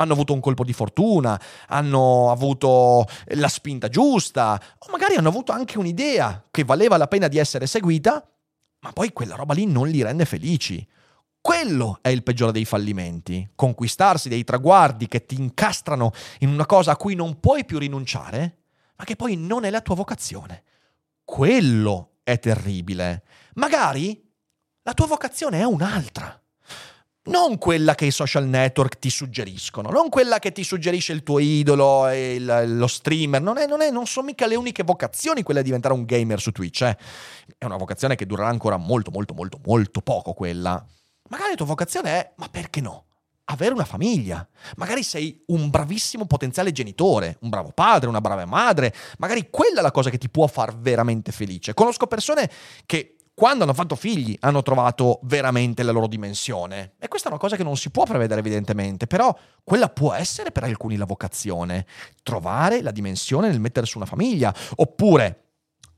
hanno 0.00 0.14
avuto 0.14 0.32
un 0.32 0.40
colpo 0.40 0.64
di 0.64 0.72
fortuna, 0.72 1.40
hanno 1.68 2.30
avuto 2.30 3.06
la 3.34 3.48
spinta 3.48 3.88
giusta, 3.88 4.60
o 4.78 4.90
magari 4.90 5.14
hanno 5.14 5.28
avuto 5.28 5.52
anche 5.52 5.78
un'idea 5.78 6.46
che 6.50 6.64
valeva 6.64 6.96
la 6.96 7.06
pena 7.06 7.28
di 7.28 7.38
essere 7.38 7.66
seguita, 7.66 8.26
ma 8.80 8.92
poi 8.92 9.12
quella 9.12 9.36
roba 9.36 9.52
lì 9.52 9.66
non 9.66 9.88
li 9.88 10.02
rende 10.02 10.24
felici. 10.24 10.86
Quello 11.42 11.98
è 12.00 12.08
il 12.08 12.22
peggiore 12.22 12.52
dei 12.52 12.64
fallimenti, 12.64 13.50
conquistarsi 13.54 14.28
dei 14.28 14.44
traguardi 14.44 15.06
che 15.06 15.26
ti 15.26 15.34
incastrano 15.34 16.12
in 16.40 16.48
una 16.48 16.66
cosa 16.66 16.92
a 16.92 16.96
cui 16.96 17.14
non 17.14 17.38
puoi 17.38 17.66
più 17.66 17.78
rinunciare, 17.78 18.56
ma 18.96 19.04
che 19.04 19.16
poi 19.16 19.36
non 19.36 19.64
è 19.64 19.70
la 19.70 19.80
tua 19.82 19.94
vocazione. 19.94 20.64
Quello 21.24 22.16
è 22.22 22.38
terribile. 22.38 23.24
Magari 23.54 24.28
la 24.82 24.94
tua 24.94 25.06
vocazione 25.06 25.60
è 25.60 25.64
un'altra 25.64 26.40
non 27.30 27.58
quella 27.58 27.94
che 27.94 28.06
i 28.06 28.10
social 28.10 28.44
network 28.44 28.98
ti 28.98 29.08
suggeriscono, 29.08 29.88
non 29.88 30.08
quella 30.08 30.40
che 30.40 30.50
ti 30.50 30.64
suggerisce 30.64 31.12
il 31.12 31.22
tuo 31.22 31.38
idolo 31.38 32.08
e 32.08 32.34
il, 32.34 32.64
lo 32.76 32.86
streamer, 32.88 33.40
non, 33.40 33.56
è, 33.56 33.66
non, 33.66 33.80
è, 33.80 33.90
non, 33.90 34.06
sono 34.06 34.26
mica 34.26 34.46
le 34.46 34.56
uniche 34.56 34.82
vocazioni 34.82 35.42
quelle 35.42 35.60
di 35.60 35.66
diventare 35.66 35.94
un 35.94 36.04
gamer 36.04 36.40
su 36.40 36.50
Twitch, 36.50 36.82
eh. 36.82 36.96
è 37.56 37.64
una 37.64 37.76
vocazione 37.76 38.16
che 38.16 38.26
durerà 38.26 38.48
ancora 38.48 38.76
molto, 38.76 39.12
molto, 39.12 39.32
molto, 39.32 39.60
molto 39.64 40.00
poco 40.00 40.32
quella. 40.32 40.84
Magari 41.28 41.50
la 41.50 41.56
tua 41.56 41.66
vocazione 41.66 42.10
è, 42.10 42.32
ma 42.36 42.48
perché 42.50 42.80
no? 42.80 43.04
Avere 43.44 43.72
una 43.72 43.84
famiglia. 43.84 44.46
Magari 44.76 45.04
sei 45.04 45.42
un 45.46 45.70
bravissimo 45.70 46.26
potenziale 46.26 46.72
genitore, 46.72 47.36
un 47.40 47.48
bravo 47.48 47.70
padre, 47.72 48.08
una 48.08 48.20
brava 48.20 48.44
madre. 48.44 48.92
Magari 49.18 49.48
quella 49.50 49.78
è 49.80 49.82
la 49.82 49.90
cosa 49.92 50.10
che 50.10 50.18
ti 50.18 50.28
può 50.28 50.46
far 50.48 50.76
veramente 50.76 51.32
felice. 51.32 51.74
Conosco 51.74 52.06
persone 52.06 52.50
che 52.86 53.16
quando 53.40 53.64
hanno 53.64 53.72
fatto 53.72 53.96
figli 53.96 54.36
hanno 54.40 54.60
trovato 54.60 55.18
veramente 55.22 55.82
la 55.82 55.92
loro 55.92 56.06
dimensione. 56.06 56.92
E 56.98 57.08
questa 57.08 57.28
è 57.28 57.30
una 57.30 57.40
cosa 57.40 57.56
che 57.56 57.62
non 57.62 57.74
si 57.74 57.88
può 57.88 58.04
prevedere 58.04 58.40
evidentemente, 58.40 59.06
però 59.06 59.34
quella 59.64 59.88
può 59.88 60.12
essere 60.12 60.52
per 60.52 60.64
alcuni 60.64 60.98
la 60.98 61.06
vocazione, 61.06 61.86
trovare 62.22 62.82
la 62.82 62.90
dimensione 62.90 63.48
nel 63.48 63.58
mettere 63.58 63.86
su 63.86 63.96
una 63.96 64.04
famiglia, 64.04 64.54
oppure 64.76 65.52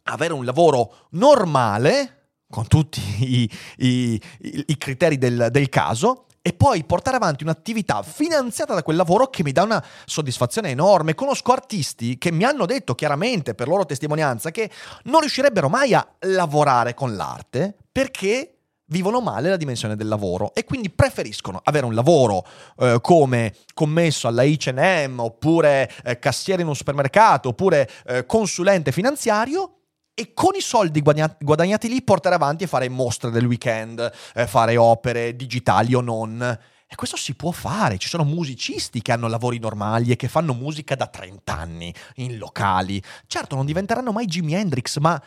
avere 0.05 0.35
un 0.35 0.45
lavoro 0.45 1.09
normale, 1.11 2.45
con 2.49 2.69
tutti 2.69 3.01
i, 3.19 3.51
i, 3.79 4.23
i 4.39 4.79
criteri 4.79 5.19
del, 5.19 5.49
del 5.51 5.69
caso, 5.69 6.27
e 6.43 6.53
poi 6.53 6.83
portare 6.85 7.17
avanti 7.17 7.45
un'attività 7.45 8.03
finanziata 8.03 8.75
da 8.75 8.83
quel 8.83 8.97
lavoro 8.97 9.29
che 9.29 9.45
mi 9.45 9.53
dà 9.53 9.63
una 9.63 9.83
soddisfazione 10.05 10.71
enorme. 10.71 11.15
Conosco 11.15 11.53
artisti 11.53 12.19
che 12.19 12.33
mi 12.33 12.43
hanno 12.43 12.67
detto 12.67 12.97
chiaramente 12.97 13.55
per 13.55 13.69
loro 13.69 13.87
testimonianza 13.87 14.51
che 14.51 14.69
non 15.05 15.21
riuscirebbero 15.21 15.69
mai 15.69 15.95
a 15.95 16.07
lavorare 16.21 16.95
con 16.95 17.15
l'arte 17.15 17.77
perché 17.91 18.57
vivono 18.87 19.21
male 19.21 19.49
la 19.49 19.57
dimensione 19.57 19.97
del 19.97 20.09
lavoro 20.09 20.53
e 20.53 20.65
quindi 20.65 20.91
preferiscono 20.91 21.61
avere 21.65 21.87
un 21.87 21.95
lavoro 21.95 22.45
eh, 22.79 22.99
come 23.01 23.55
commesso 23.73 24.29
alla 24.29 24.43
H&M 24.43 25.19
oppure 25.19 25.91
eh, 26.05 26.19
cassiere 26.19 26.63
in 26.63 26.69
un 26.69 26.77
supermercato 26.77 27.51
oppure 27.51 27.89
eh, 28.07 28.27
consulente 28.27 28.93
finanziario 28.93 29.79
e 30.23 30.33
con 30.35 30.55
i 30.55 30.61
soldi 30.61 31.03
guadagnati 31.03 31.89
lì 31.89 32.03
portare 32.03 32.37
avanti 32.37 32.65
e 32.65 32.69
fare 32.69 32.89
mostre 32.89 33.31
del 33.31 33.45
weekend, 33.45 34.13
eh, 34.35 34.47
fare 34.47 34.77
opere 34.77 35.35
digitali 35.35 35.95
o 35.95 36.01
non. 36.01 36.41
E 36.87 36.95
questo 36.95 37.17
si 37.17 37.35
può 37.35 37.51
fare, 37.51 37.99
ci 37.99 38.09
sono 38.09 38.23
musicisti 38.23 39.03
che 39.03 39.13
hanno 39.13 39.27
lavori 39.27 39.59
normali 39.59 40.13
e 40.13 40.17
che 40.17 40.29
fanno 40.29 40.53
musica 40.53 40.95
da 40.95 41.07
30 41.07 41.57
anni 41.57 41.93
in 42.17 42.37
locali. 42.37 43.03
Certo, 43.27 43.57
non 43.57 43.67
diventeranno 43.67 44.13
mai 44.13 44.27
Jimi 44.27 44.55
Hendrix, 44.55 44.99
ma 44.99 45.21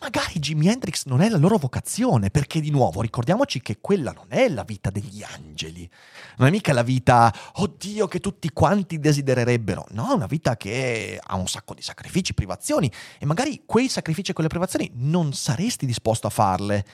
magari 0.00 0.38
Jimi 0.38 0.68
Hendrix 0.68 1.04
non 1.04 1.20
è 1.20 1.28
la 1.28 1.36
loro 1.36 1.58
vocazione, 1.58 2.30
perché 2.30 2.60
di 2.60 2.70
nuovo 2.70 3.02
ricordiamoci 3.02 3.60
che 3.60 3.78
quella 3.80 4.12
non 4.12 4.26
è 4.28 4.48
la 4.48 4.64
vita 4.64 4.90
degli 4.90 5.22
angeli, 5.22 5.88
non 6.38 6.48
è 6.48 6.50
mica 6.50 6.72
la 6.72 6.82
vita, 6.82 7.32
oddio, 7.54 8.08
che 8.08 8.18
tutti 8.18 8.50
quanti 8.50 8.98
desidererebbero, 8.98 9.86
no, 9.90 10.10
è 10.10 10.14
una 10.14 10.26
vita 10.26 10.56
che 10.56 11.20
ha 11.22 11.36
un 11.36 11.46
sacco 11.46 11.74
di 11.74 11.82
sacrifici, 11.82 12.34
privazioni, 12.34 12.90
e 13.18 13.26
magari 13.26 13.62
quei 13.66 13.88
sacrifici 13.88 14.30
e 14.30 14.34
quelle 14.34 14.48
privazioni 14.48 14.90
non 14.94 15.32
saresti 15.32 15.86
disposto 15.86 16.26
a 16.26 16.30
farle 16.30 16.84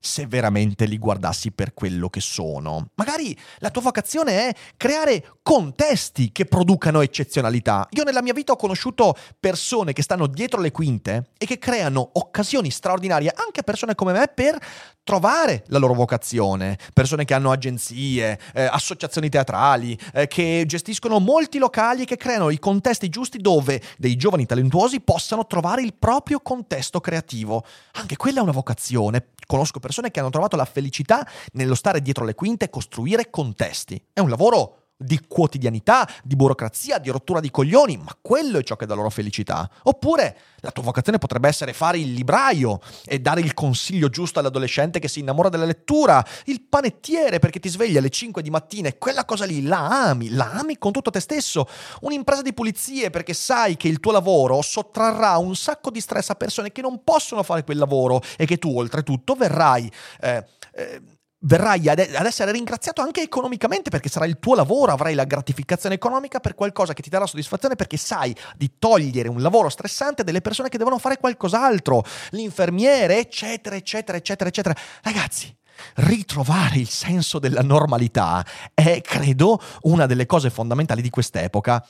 se 0.00 0.26
veramente 0.26 0.86
li 0.86 0.96
guardassi 0.96 1.52
per 1.52 1.74
quello 1.74 2.08
che 2.08 2.20
sono. 2.20 2.88
Magari 2.94 3.36
la 3.58 3.70
tua 3.70 3.82
vocazione 3.82 4.48
è 4.48 4.54
creare 4.76 5.34
contesti 5.42 6.32
che 6.32 6.46
producano 6.46 7.02
eccezionalità. 7.02 7.86
Io 7.90 8.04
nella 8.04 8.22
mia 8.22 8.32
vita 8.32 8.52
ho 8.52 8.56
conosciuto 8.56 9.14
persone 9.38 9.92
che 9.92 10.02
stanno 10.02 10.26
dietro 10.26 10.60
le 10.60 10.70
quinte 10.72 11.30
e 11.36 11.44
che 11.44 11.58
creano 11.58 12.10
occasioni 12.14 12.70
straordinarie 12.70 13.32
anche 13.34 13.60
a 13.60 13.62
persone 13.62 13.94
come 13.94 14.12
me 14.12 14.30
per 14.34 14.58
trovare 15.02 15.64
la 15.66 15.78
loro 15.78 15.92
vocazione. 15.92 16.78
Persone 16.94 17.26
che 17.26 17.34
hanno 17.34 17.50
agenzie, 17.50 18.38
eh, 18.54 18.62
associazioni 18.62 19.28
teatrali, 19.28 19.98
eh, 20.14 20.26
che 20.28 20.64
gestiscono 20.66 21.18
molti 21.18 21.58
locali 21.58 22.02
e 22.02 22.04
che 22.06 22.16
creano 22.16 22.48
i 22.48 22.58
contesti 22.58 23.10
giusti 23.10 23.38
dove 23.38 23.82
dei 23.98 24.16
giovani 24.16 24.46
talentuosi 24.46 25.00
possano 25.00 25.46
trovare 25.46 25.82
il 25.82 25.94
proprio 25.94 26.40
contesto 26.40 27.00
creativo. 27.00 27.64
Anche 27.92 28.16
quella 28.16 28.38
è 28.38 28.42
una 28.42 28.52
vocazione. 28.52 29.32
Conosco 29.46 29.80
persone 29.80 29.89
che 30.10 30.20
hanno 30.20 30.30
trovato 30.30 30.56
la 30.56 30.64
felicità 30.64 31.26
nello 31.52 31.74
stare 31.74 32.00
dietro 32.00 32.24
le 32.24 32.34
quinte 32.34 32.66
e 32.66 32.70
costruire 32.70 33.30
contesti. 33.30 34.02
È 34.12 34.20
un 34.20 34.28
lavoro 34.28 34.79
di 35.02 35.18
quotidianità, 35.26 36.06
di 36.22 36.36
burocrazia, 36.36 36.98
di 36.98 37.08
rottura 37.08 37.40
di 37.40 37.50
coglioni, 37.50 37.96
ma 37.96 38.14
quello 38.20 38.58
è 38.58 38.62
ciò 38.62 38.76
che 38.76 38.84
dà 38.84 38.94
loro 38.94 39.08
felicità. 39.08 39.68
Oppure 39.84 40.36
la 40.60 40.70
tua 40.70 40.82
vocazione 40.82 41.16
potrebbe 41.16 41.48
essere 41.48 41.72
fare 41.72 41.98
il 41.98 42.12
libraio 42.12 42.80
e 43.06 43.18
dare 43.18 43.40
il 43.40 43.54
consiglio 43.54 44.10
giusto 44.10 44.38
all'adolescente 44.38 44.98
che 44.98 45.08
si 45.08 45.20
innamora 45.20 45.48
della 45.48 45.64
lettura, 45.64 46.24
il 46.44 46.62
panettiere 46.62 47.38
perché 47.38 47.60
ti 47.60 47.70
svegli 47.70 47.96
alle 47.96 48.10
5 48.10 48.42
di 48.42 48.50
mattina 48.50 48.88
e 48.88 48.98
quella 48.98 49.24
cosa 49.24 49.46
lì 49.46 49.62
la 49.62 50.08
ami, 50.08 50.30
la 50.30 50.50
ami 50.52 50.76
con 50.76 50.92
tutto 50.92 51.10
te 51.10 51.20
stesso, 51.20 51.66
un'impresa 52.02 52.42
di 52.42 52.52
pulizie 52.52 53.08
perché 53.08 53.32
sai 53.32 53.76
che 53.76 53.88
il 53.88 54.00
tuo 54.00 54.12
lavoro 54.12 54.60
sottrarrà 54.60 55.38
un 55.38 55.56
sacco 55.56 55.90
di 55.90 56.00
stress 56.00 56.28
a 56.28 56.34
persone 56.34 56.72
che 56.72 56.82
non 56.82 57.02
possono 57.02 57.42
fare 57.42 57.64
quel 57.64 57.78
lavoro 57.78 58.20
e 58.36 58.44
che 58.44 58.58
tu 58.58 58.76
oltretutto 58.76 59.34
verrai... 59.34 59.90
Eh, 60.20 60.44
eh, 60.72 61.00
verrai 61.40 61.88
ad, 61.88 61.98
essere 61.98 62.52
ringraziato 62.52 63.00
anche 63.00 63.22
economicamente 63.22 63.90
perché 63.90 64.08
sarà 64.08 64.26
il 64.26 64.38
tuo 64.38 64.54
lavoro, 64.54 64.92
avrai 64.92 65.14
la 65.14 65.24
gratificazione 65.24 65.94
economica 65.94 66.40
per 66.40 66.54
qualcosa 66.54 66.92
che 66.92 67.02
ti 67.02 67.08
darà 67.08 67.26
soddisfazione 67.26 67.76
perché 67.76 67.96
sai 67.96 68.34
di 68.56 68.72
togliere 68.78 69.28
un 69.28 69.40
lavoro 69.40 69.68
stressante 69.68 70.24
delle 70.24 70.40
persone 70.40 70.68
che 70.68 70.78
devono 70.78 70.98
fare 70.98 71.18
qualcos'altro, 71.18 72.04
l'infermiere, 72.30 73.18
eccetera, 73.18 73.76
eccetera, 73.76 74.18
eccetera, 74.18 74.48
eccetera. 74.48 74.76
Ragazzi, 75.02 75.54
ritrovare 75.96 76.78
il 76.78 76.88
senso 76.88 77.38
della 77.38 77.62
normalità 77.62 78.44
è, 78.74 79.00
credo, 79.00 79.60
una 79.82 80.06
delle 80.06 80.26
cose 80.26 80.50
fondamentali 80.50 81.00
di 81.00 81.10
quest'epoca. 81.10 81.86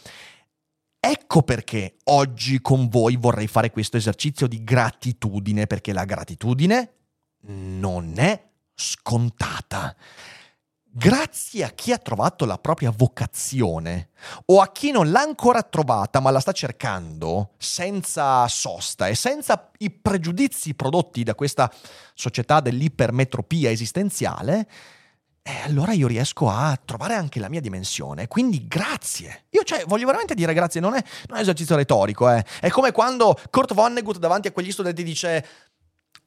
Ecco 1.03 1.43
perché 1.43 1.97
oggi 2.05 2.61
con 2.61 2.89
voi 2.89 3.17
vorrei 3.17 3.47
fare 3.47 3.71
questo 3.71 3.97
esercizio 3.97 4.47
di 4.47 4.63
gratitudine, 4.63 5.67
perché 5.67 5.93
la 5.93 6.05
gratitudine 6.05 6.93
non 7.47 8.13
è 8.17 8.50
scontata. 8.81 9.95
Grazie 10.93 11.63
a 11.63 11.69
chi 11.69 11.93
ha 11.93 11.99
trovato 11.99 12.45
la 12.47 12.59
propria 12.59 12.91
vocazione 12.91 14.09
o 14.47 14.61
a 14.61 14.73
chi 14.73 14.91
non 14.91 15.13
l'ha 15.13 15.21
ancora 15.21 15.63
trovata 15.63 16.19
ma 16.19 16.31
la 16.31 16.41
sta 16.41 16.51
cercando 16.51 17.51
senza 17.59 18.49
sosta 18.49 19.07
e 19.07 19.15
senza 19.15 19.71
i 19.79 19.91
pregiudizi 19.91 20.75
prodotti 20.75 21.23
da 21.23 21.37
questa 21.37 21.71
società 22.15 22.59
dell'ipermetropia 22.59 23.71
esistenziale, 23.71 24.69
eh, 25.43 25.63
allora 25.65 25.93
io 25.93 26.07
riesco 26.07 26.49
a 26.49 26.79
trovare 26.85 27.15
anche 27.15 27.39
la 27.39 27.49
mia 27.49 27.61
dimensione. 27.61 28.27
Quindi 28.27 28.67
grazie. 28.67 29.45
Io 29.51 29.63
cioè, 29.63 29.85
voglio 29.87 30.07
veramente 30.07 30.35
dire 30.35 30.53
grazie, 30.53 30.81
non 30.81 30.95
è, 30.95 31.03
è 31.03 31.39
esercizio 31.39 31.77
retorico. 31.77 32.31
Eh. 32.31 32.45
È 32.61 32.69
come 32.69 32.93
quando 32.93 33.39
Kurt 33.51 33.75
Vonnegut 33.75 34.19
davanti 34.19 34.49
a 34.49 34.53
quegli 34.53 34.73
studenti 34.73 35.03
dice 35.03 35.47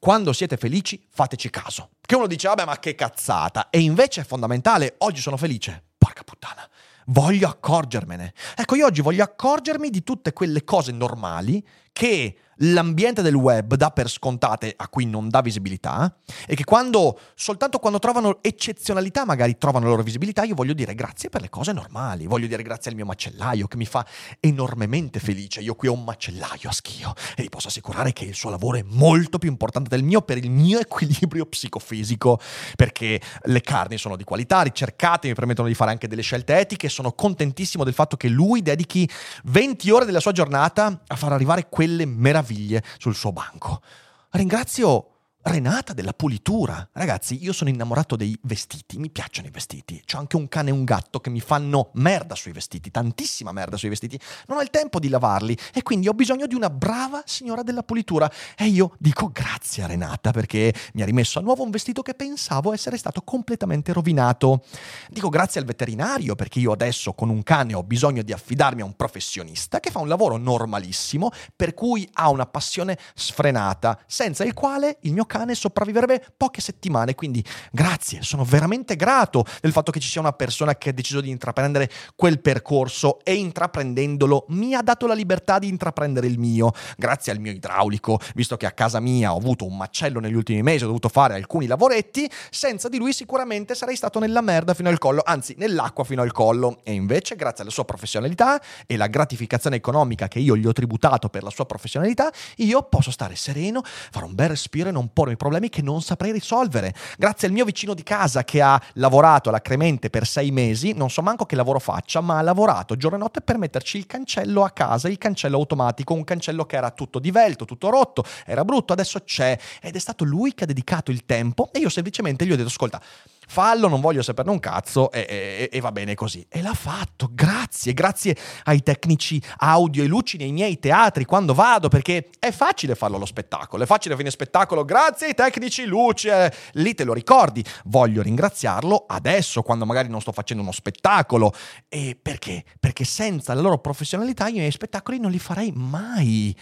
quando 0.04 0.34
siete 0.34 0.58
felici, 0.58 1.02
fateci 1.08 1.48
caso. 1.48 1.92
Che 2.02 2.14
uno 2.14 2.26
dice, 2.26 2.48
vabbè, 2.48 2.66
ma 2.66 2.78
che 2.78 2.94
cazzata. 2.94 3.70
E 3.70 3.80
invece 3.80 4.20
è 4.20 4.24
fondamentale. 4.24 4.96
Oggi 4.98 5.22
sono 5.22 5.38
felice. 5.38 5.82
Porca 5.96 6.22
puttana. 6.22 6.68
Voglio 7.06 7.48
accorgermene. 7.48 8.34
Ecco, 8.54 8.74
io 8.74 8.84
oggi 8.84 9.00
voglio 9.00 9.22
accorgermi 9.22 9.88
di 9.88 10.02
tutte 10.02 10.34
quelle 10.34 10.62
cose 10.62 10.92
normali 10.92 11.66
che 11.94 12.36
l'ambiente 12.58 13.22
del 13.22 13.34
web 13.34 13.74
dà 13.74 13.90
per 13.90 14.08
scontate 14.08 14.74
a 14.76 14.88
cui 14.88 15.06
non 15.06 15.28
dà 15.28 15.40
visibilità 15.40 16.14
e 16.46 16.54
che 16.54 16.64
quando, 16.64 17.18
soltanto 17.34 17.78
quando 17.78 17.98
trovano 17.98 18.38
eccezionalità 18.42 19.24
magari 19.24 19.56
trovano 19.58 19.84
la 19.84 19.92
loro 19.92 20.02
visibilità, 20.02 20.44
io 20.44 20.54
voglio 20.54 20.72
dire 20.72 20.94
grazie 20.94 21.28
per 21.28 21.40
le 21.40 21.48
cose 21.48 21.72
normali, 21.72 22.26
voglio 22.26 22.46
dire 22.46 22.62
grazie 22.62 22.90
al 22.90 22.96
mio 22.96 23.06
macellaio 23.06 23.66
che 23.66 23.76
mi 23.76 23.86
fa 23.86 24.06
enormemente 24.40 25.18
felice, 25.18 25.60
io 25.60 25.74
qui 25.74 25.88
ho 25.88 25.92
un 25.92 26.04
macellaio 26.04 26.68
a 26.68 26.72
schio 26.72 27.14
e 27.36 27.42
vi 27.42 27.48
posso 27.48 27.68
assicurare 27.68 28.12
che 28.12 28.24
il 28.24 28.34
suo 28.34 28.50
lavoro 28.50 28.78
è 28.78 28.84
molto 28.84 29.38
più 29.38 29.48
importante 29.48 29.88
del 29.88 30.02
mio 30.02 30.22
per 30.22 30.38
il 30.38 30.50
mio 30.50 30.78
equilibrio 30.78 31.46
psicofisico, 31.46 32.40
perché 32.76 33.20
le 33.44 33.60
carni 33.60 33.98
sono 33.98 34.16
di 34.16 34.24
qualità, 34.24 34.62
ricercate, 34.62 35.28
mi 35.28 35.34
permettono 35.34 35.68
di 35.68 35.74
fare 35.74 35.90
anche 35.90 36.08
delle 36.08 36.22
scelte 36.22 36.58
etiche, 36.58 36.88
sono 36.88 37.12
contentissimo 37.12 37.84
del 37.84 37.94
fatto 37.94 38.16
che 38.16 38.28
lui 38.28 38.62
dedichi 38.62 39.08
20 39.44 39.90
ore 39.90 40.04
della 40.04 40.20
sua 40.20 40.32
giornata 40.32 41.02
a 41.06 41.16
far 41.16 41.32
arrivare 41.32 41.68
quelle 41.84 42.06
meraviglie 42.06 42.82
sul 42.98 43.14
suo 43.14 43.30
banco. 43.32 43.82
Ringrazio 44.30 45.13
Renata 45.46 45.92
della 45.92 46.14
pulitura. 46.14 46.88
Ragazzi, 46.92 47.38
io 47.44 47.52
sono 47.52 47.68
innamorato 47.68 48.16
dei 48.16 48.34
vestiti, 48.44 48.96
mi 48.96 49.10
piacciono 49.10 49.46
i 49.46 49.50
vestiti. 49.50 50.02
C'ho 50.10 50.16
anche 50.16 50.36
un 50.36 50.48
cane 50.48 50.70
e 50.70 50.72
un 50.72 50.84
gatto 50.84 51.20
che 51.20 51.28
mi 51.28 51.40
fanno 51.40 51.90
merda 51.96 52.34
sui 52.34 52.52
vestiti, 52.52 52.90
tantissima 52.90 53.52
merda 53.52 53.76
sui 53.76 53.90
vestiti. 53.90 54.18
Non 54.46 54.56
ho 54.56 54.62
il 54.62 54.70
tempo 54.70 54.98
di 54.98 55.10
lavarli 55.10 55.54
e 55.74 55.82
quindi 55.82 56.08
ho 56.08 56.14
bisogno 56.14 56.46
di 56.46 56.54
una 56.54 56.70
brava 56.70 57.22
signora 57.26 57.62
della 57.62 57.82
pulitura. 57.82 58.32
E 58.56 58.68
io 58.68 58.94
dico 58.98 59.28
grazie 59.30 59.82
a 59.82 59.86
Renata 59.86 60.30
perché 60.30 60.72
mi 60.94 61.02
ha 61.02 61.04
rimesso 61.04 61.38
a 61.40 61.42
nuovo 61.42 61.62
un 61.62 61.70
vestito 61.70 62.00
che 62.00 62.14
pensavo 62.14 62.72
essere 62.72 62.96
stato 62.96 63.20
completamente 63.20 63.92
rovinato. 63.92 64.64
Dico 65.10 65.28
grazie 65.28 65.60
al 65.60 65.66
veterinario 65.66 66.36
perché 66.36 66.58
io 66.58 66.72
adesso 66.72 67.12
con 67.12 67.28
un 67.28 67.42
cane 67.42 67.74
ho 67.74 67.82
bisogno 67.82 68.22
di 68.22 68.32
affidarmi 68.32 68.80
a 68.80 68.86
un 68.86 68.96
professionista 68.96 69.78
che 69.78 69.90
fa 69.90 69.98
un 69.98 70.08
lavoro 70.08 70.38
normalissimo 70.38 71.30
per 71.54 71.74
cui 71.74 72.08
ha 72.14 72.30
una 72.30 72.46
passione 72.46 72.96
sfrenata, 73.14 74.00
senza 74.06 74.42
il 74.42 74.54
quale 74.54 74.96
il 75.02 75.12
mio 75.12 75.26
cane 75.26 75.32
cane 75.34 75.56
sopravviverebbe 75.56 76.24
poche 76.36 76.60
settimane. 76.60 77.16
Quindi 77.16 77.44
grazie, 77.72 78.22
sono 78.22 78.44
veramente 78.44 78.94
grato 78.94 79.44
del 79.60 79.72
fatto 79.72 79.90
che 79.90 79.98
ci 79.98 80.08
sia 80.08 80.20
una 80.20 80.32
persona 80.32 80.76
che 80.76 80.90
ha 80.90 80.92
deciso 80.92 81.20
di 81.20 81.28
intraprendere 81.28 81.90
quel 82.14 82.40
percorso 82.40 83.18
e 83.24 83.34
intraprendendolo 83.34 84.46
mi 84.50 84.74
ha 84.74 84.82
dato 84.82 85.08
la 85.08 85.14
libertà 85.14 85.58
di 85.58 85.66
intraprendere 85.66 86.28
il 86.28 86.38
mio. 86.38 86.70
Grazie 86.96 87.32
al 87.32 87.40
mio 87.40 87.50
idraulico, 87.50 88.20
visto 88.36 88.56
che 88.56 88.66
a 88.66 88.70
casa 88.70 89.00
mia 89.00 89.34
ho 89.34 89.38
avuto 89.38 89.66
un 89.66 89.76
macello 89.76 90.20
negli 90.20 90.34
ultimi 90.34 90.62
mesi, 90.62 90.84
ho 90.84 90.86
dovuto 90.86 91.08
fare 91.08 91.34
alcuni 91.34 91.66
lavoretti, 91.66 92.30
senza 92.50 92.88
di 92.88 92.98
lui 92.98 93.12
sicuramente 93.12 93.74
sarei 93.74 93.96
stato 93.96 94.20
nella 94.20 94.40
merda 94.40 94.72
fino 94.72 94.88
al 94.88 94.98
collo, 94.98 95.22
anzi 95.24 95.56
nell'acqua 95.58 96.04
fino 96.04 96.22
al 96.22 96.30
collo. 96.30 96.78
E 96.84 96.92
invece, 96.92 97.34
grazie 97.34 97.62
alla 97.62 97.72
sua 97.72 97.84
professionalità 97.84 98.62
e 98.86 98.96
la 98.96 99.08
gratificazione 99.08 99.76
economica 99.76 100.28
che 100.28 100.38
io 100.38 100.56
gli 100.56 100.66
ho 100.66 100.72
tributato 100.72 101.28
per 101.28 101.42
la 101.42 101.50
sua 101.50 101.66
professionalità, 101.66 102.30
io 102.58 102.82
posso 102.84 103.10
stare 103.10 103.34
sereno, 103.34 103.82
fare 103.84 104.26
un 104.26 104.34
bel 104.34 104.50
respiro 104.50 104.90
e 104.90 104.92
non 104.92 105.12
porre 105.12 105.23
pormi 105.24 105.36
problemi 105.36 105.68
che 105.68 105.82
non 105.82 106.02
saprei 106.02 106.32
risolvere. 106.32 106.94
Grazie 107.16 107.48
al 107.48 107.54
mio 107.54 107.64
vicino 107.64 107.94
di 107.94 108.02
casa 108.02 108.44
che 108.44 108.60
ha 108.60 108.80
lavorato 108.94 109.48
alla 109.48 109.60
Cremente 109.60 110.10
per 110.10 110.26
sei 110.26 110.50
mesi, 110.50 110.92
non 110.92 111.10
so 111.10 111.22
manco 111.22 111.46
che 111.46 111.56
lavoro 111.56 111.78
faccia, 111.78 112.20
ma 112.20 112.38
ha 112.38 112.42
lavorato 112.42 112.96
giorno 112.96 113.16
e 113.16 113.20
notte 113.20 113.40
per 113.40 113.58
metterci 113.58 113.96
il 113.96 114.06
cancello 114.06 114.64
a 114.64 114.70
casa, 114.70 115.08
il 115.08 115.18
cancello 115.18 115.56
automatico, 115.56 116.14
un 116.14 116.24
cancello 116.24 116.64
che 116.66 116.76
era 116.76 116.90
tutto 116.90 117.18
divelto, 117.18 117.64
tutto 117.64 117.90
rotto, 117.90 118.24
era 118.44 118.64
brutto, 118.64 118.92
adesso 118.92 119.20
c'è 119.24 119.58
ed 119.80 119.96
è 119.96 119.98
stato 119.98 120.24
lui 120.24 120.54
che 120.54 120.64
ha 120.64 120.66
dedicato 120.66 121.10
il 121.10 121.24
tempo 121.24 121.70
e 121.72 121.78
io 121.78 121.88
semplicemente 121.88 122.44
gli 122.44 122.52
ho 122.52 122.56
detto 122.56 122.68
ascolta, 122.68 123.00
fallo, 123.46 123.88
non 123.88 124.00
voglio 124.00 124.22
saperne 124.22 124.50
un 124.50 124.60
cazzo 124.60 125.10
e, 125.10 125.26
e, 125.28 125.68
e, 125.72 125.80
va 125.80 125.92
bene 125.92 126.14
così. 126.14 126.44
E 126.48 126.62
l'ha 126.62 126.74
fatto, 126.74 127.28
grazie, 127.32 127.92
grazie 127.92 128.36
ai 128.64 128.82
tecnici 128.82 129.40
audio 129.58 130.02
e 130.02 130.06
luci 130.06 130.36
nei 130.36 130.52
miei 130.52 130.78
teatri 130.78 131.24
quando 131.24 131.54
vado, 131.54 131.88
perché 131.88 132.30
è 132.38 132.50
facile 132.50 132.94
farlo 132.94 133.16
allo 133.16 133.26
spettacolo, 133.26 133.82
è 133.82 133.86
facile 133.86 134.16
fine 134.16 134.30
spettacolo, 134.30 134.84
grazie 134.84 135.28
ai 135.28 135.34
tecnici 135.34 135.84
luci, 135.84 136.28
eh, 136.28 136.52
lì 136.72 136.94
te 136.94 137.04
lo 137.04 137.12
ricordi. 137.12 137.64
Voglio 137.84 138.22
ringraziarlo 138.22 139.04
adesso, 139.06 139.62
quando 139.62 139.86
magari 139.86 140.08
non 140.08 140.20
sto 140.20 140.32
facendo 140.32 140.62
uno 140.62 140.72
spettacolo. 140.72 141.52
E 141.88 142.18
perché? 142.20 142.64
Perché 142.78 143.04
senza 143.04 143.54
la 143.54 143.60
loro 143.60 143.78
professionalità 143.78 144.48
io 144.48 144.56
i 144.56 144.58
miei 144.58 144.70
spettacoli 144.70 145.18
non 145.18 145.30
li 145.30 145.38
farei 145.38 145.72
mai. 145.72 146.56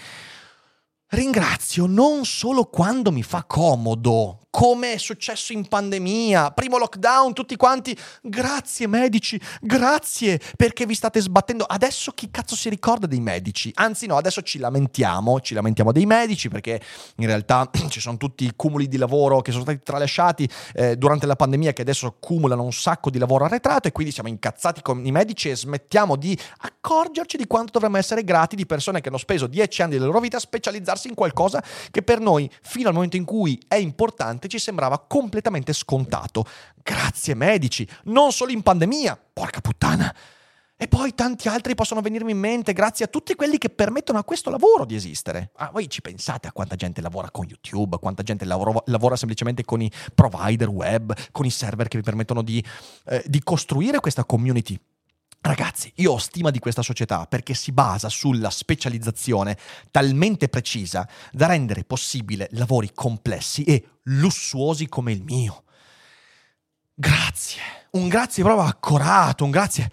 Ringrazio 1.14 1.84
non 1.84 2.24
solo 2.24 2.64
quando 2.64 3.12
mi 3.12 3.22
fa 3.22 3.44
comodo, 3.44 4.42
come 4.52 4.92
è 4.92 4.98
successo 4.98 5.54
in 5.54 5.66
pandemia, 5.66 6.50
primo 6.50 6.76
lockdown, 6.76 7.32
tutti 7.32 7.56
quanti, 7.56 7.96
grazie 8.20 8.86
medici, 8.86 9.40
grazie 9.62 10.38
perché 10.58 10.84
vi 10.84 10.94
state 10.94 11.22
sbattendo. 11.22 11.64
Adesso 11.64 12.12
chi 12.12 12.30
cazzo 12.30 12.54
si 12.54 12.68
ricorda 12.68 13.06
dei 13.06 13.20
medici? 13.20 13.70
Anzi 13.76 14.04
no, 14.04 14.18
adesso 14.18 14.42
ci 14.42 14.58
lamentiamo, 14.58 15.40
ci 15.40 15.54
lamentiamo 15.54 15.90
dei 15.90 16.04
medici 16.04 16.50
perché 16.50 16.78
in 17.16 17.26
realtà 17.26 17.70
ci 17.88 17.98
sono 17.98 18.18
tutti 18.18 18.44
i 18.44 18.52
cumuli 18.54 18.88
di 18.88 18.98
lavoro 18.98 19.40
che 19.40 19.52
sono 19.52 19.62
stati 19.62 19.80
tralasciati 19.82 20.46
eh, 20.74 20.96
durante 20.96 21.24
la 21.24 21.34
pandemia 21.34 21.72
che 21.72 21.80
adesso 21.80 22.16
cumulano 22.20 22.62
un 22.62 22.72
sacco 22.72 23.08
di 23.08 23.18
lavoro 23.18 23.46
arretrato 23.46 23.88
e 23.88 23.92
quindi 23.92 24.12
siamo 24.12 24.28
incazzati 24.28 24.82
con 24.82 25.04
i 25.06 25.12
medici 25.12 25.48
e 25.48 25.56
smettiamo 25.56 26.14
di 26.14 26.38
accorgerci 26.58 27.38
di 27.38 27.46
quanto 27.46 27.72
dovremmo 27.72 27.96
essere 27.96 28.22
grati 28.22 28.54
di 28.54 28.66
persone 28.66 29.00
che 29.00 29.08
hanno 29.08 29.16
speso 29.16 29.46
dieci 29.46 29.80
anni 29.80 29.92
della 29.92 30.04
loro 30.04 30.20
vita 30.20 30.36
a 30.36 30.40
specializzarsi 30.40 31.01
in 31.08 31.14
qualcosa 31.14 31.62
che 31.90 32.02
per 32.02 32.20
noi, 32.20 32.50
fino 32.62 32.88
al 32.88 32.94
momento 32.94 33.16
in 33.16 33.24
cui 33.24 33.60
è 33.68 33.76
importante, 33.76 34.48
ci 34.48 34.58
sembrava 34.58 34.98
completamente 34.98 35.72
scontato. 35.72 36.44
Grazie 36.82 37.34
medici, 37.34 37.88
non 38.04 38.32
solo 38.32 38.52
in 38.52 38.62
pandemia, 38.62 39.18
porca 39.32 39.60
puttana. 39.60 40.14
E 40.82 40.88
poi 40.88 41.14
tanti 41.14 41.46
altri 41.46 41.76
possono 41.76 42.00
venirmi 42.00 42.32
in 42.32 42.38
mente 42.38 42.72
grazie 42.72 43.04
a 43.04 43.08
tutti 43.08 43.36
quelli 43.36 43.56
che 43.56 43.68
permettono 43.68 44.18
a 44.18 44.24
questo 44.24 44.50
lavoro 44.50 44.84
di 44.84 44.96
esistere. 44.96 45.52
Ah, 45.58 45.70
voi 45.72 45.88
ci 45.88 46.00
pensate 46.00 46.48
a 46.48 46.52
quanta 46.52 46.74
gente 46.74 47.00
lavora 47.00 47.30
con 47.30 47.46
YouTube, 47.46 47.98
quanta 48.00 48.24
gente 48.24 48.44
lavora, 48.44 48.82
lavora 48.86 49.14
semplicemente 49.14 49.64
con 49.64 49.80
i 49.80 49.88
provider 50.12 50.68
web, 50.68 51.14
con 51.30 51.46
i 51.46 51.50
server 51.50 51.86
che 51.86 51.98
vi 51.98 52.02
permettono 52.02 52.42
di, 52.42 52.64
eh, 53.04 53.22
di 53.26 53.40
costruire 53.44 54.00
questa 54.00 54.24
community. 54.24 54.76
Ragazzi, 55.44 55.92
io 55.96 56.12
ho 56.12 56.18
stima 56.18 56.50
di 56.50 56.60
questa 56.60 56.82
società 56.82 57.26
perché 57.26 57.52
si 57.52 57.72
basa 57.72 58.08
sulla 58.08 58.48
specializzazione 58.48 59.58
talmente 59.90 60.48
precisa 60.48 61.06
da 61.32 61.48
rendere 61.48 61.82
possibile 61.82 62.48
lavori 62.52 62.92
complessi 62.94 63.64
e 63.64 63.98
lussuosi 64.04 64.88
come 64.88 65.10
il 65.10 65.24
mio. 65.24 65.64
Grazie, 66.94 67.60
un 67.92 68.06
grazie 68.06 68.44
proprio 68.44 68.68
accorato, 68.68 69.42
un 69.42 69.50
grazie 69.50 69.90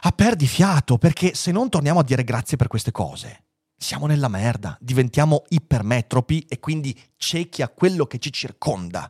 a 0.00 0.10
perdifiato, 0.10 0.98
perché 0.98 1.32
se 1.32 1.52
non 1.52 1.68
torniamo 1.68 2.00
a 2.00 2.04
dire 2.04 2.24
grazie 2.24 2.56
per 2.56 2.66
queste 2.66 2.90
cose, 2.90 3.44
siamo 3.76 4.06
nella 4.06 4.26
merda, 4.26 4.76
diventiamo 4.80 5.44
ipermetropi 5.50 6.44
e 6.48 6.58
quindi 6.58 7.00
ciechi 7.16 7.62
a 7.62 7.68
quello 7.68 8.06
che 8.06 8.18
ci 8.18 8.32
circonda. 8.32 9.08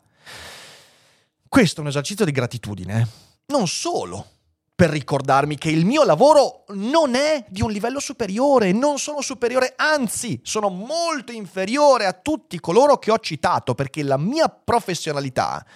Questo 1.48 1.80
è 1.80 1.82
un 1.82 1.88
esercizio 1.88 2.26
di 2.26 2.32
gratitudine, 2.32 3.08
non 3.46 3.66
solo 3.66 4.36
per 4.78 4.90
ricordarmi 4.90 5.58
che 5.58 5.70
il 5.70 5.84
mio 5.84 6.04
lavoro 6.04 6.62
non 6.68 7.16
è 7.16 7.44
di 7.48 7.62
un 7.62 7.72
livello 7.72 7.98
superiore, 7.98 8.70
non 8.70 8.98
sono 8.98 9.20
superiore, 9.22 9.72
anzi 9.74 10.38
sono 10.44 10.68
molto 10.68 11.32
inferiore 11.32 12.06
a 12.06 12.12
tutti 12.12 12.60
coloro 12.60 12.96
che 12.96 13.10
ho 13.10 13.18
citato 13.18 13.74
perché 13.74 14.04
la 14.04 14.16
mia 14.16 14.48
professionalità 14.48 15.66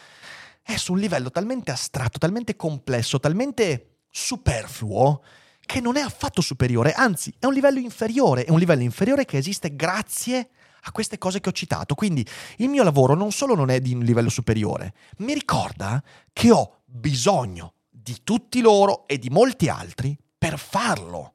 è 0.62 0.76
su 0.76 0.92
un 0.92 1.00
livello 1.00 1.32
talmente 1.32 1.72
astratto, 1.72 2.18
talmente 2.18 2.54
complesso, 2.54 3.18
talmente 3.18 4.02
superfluo 4.08 5.24
che 5.66 5.80
non 5.80 5.96
è 5.96 6.00
affatto 6.00 6.40
superiore, 6.40 6.92
anzi 6.92 7.34
è 7.40 7.46
un 7.46 7.54
livello 7.54 7.80
inferiore, 7.80 8.44
è 8.44 8.50
un 8.50 8.60
livello 8.60 8.82
inferiore 8.84 9.24
che 9.24 9.36
esiste 9.36 9.74
grazie 9.74 10.50
a 10.80 10.92
queste 10.92 11.18
cose 11.18 11.40
che 11.40 11.48
ho 11.48 11.52
citato. 11.52 11.96
Quindi 11.96 12.24
il 12.58 12.68
mio 12.68 12.84
lavoro 12.84 13.14
non 13.14 13.32
solo 13.32 13.56
non 13.56 13.68
è 13.68 13.80
di 13.80 13.94
un 13.94 14.04
livello 14.04 14.30
superiore, 14.30 14.94
mi 15.16 15.34
ricorda 15.34 16.00
che 16.32 16.52
ho 16.52 16.82
bisogno 16.84 17.74
di 18.02 18.18
tutti 18.24 18.60
loro 18.60 19.06
e 19.06 19.18
di 19.18 19.30
molti 19.30 19.68
altri 19.68 20.16
per 20.36 20.58
farlo. 20.58 21.34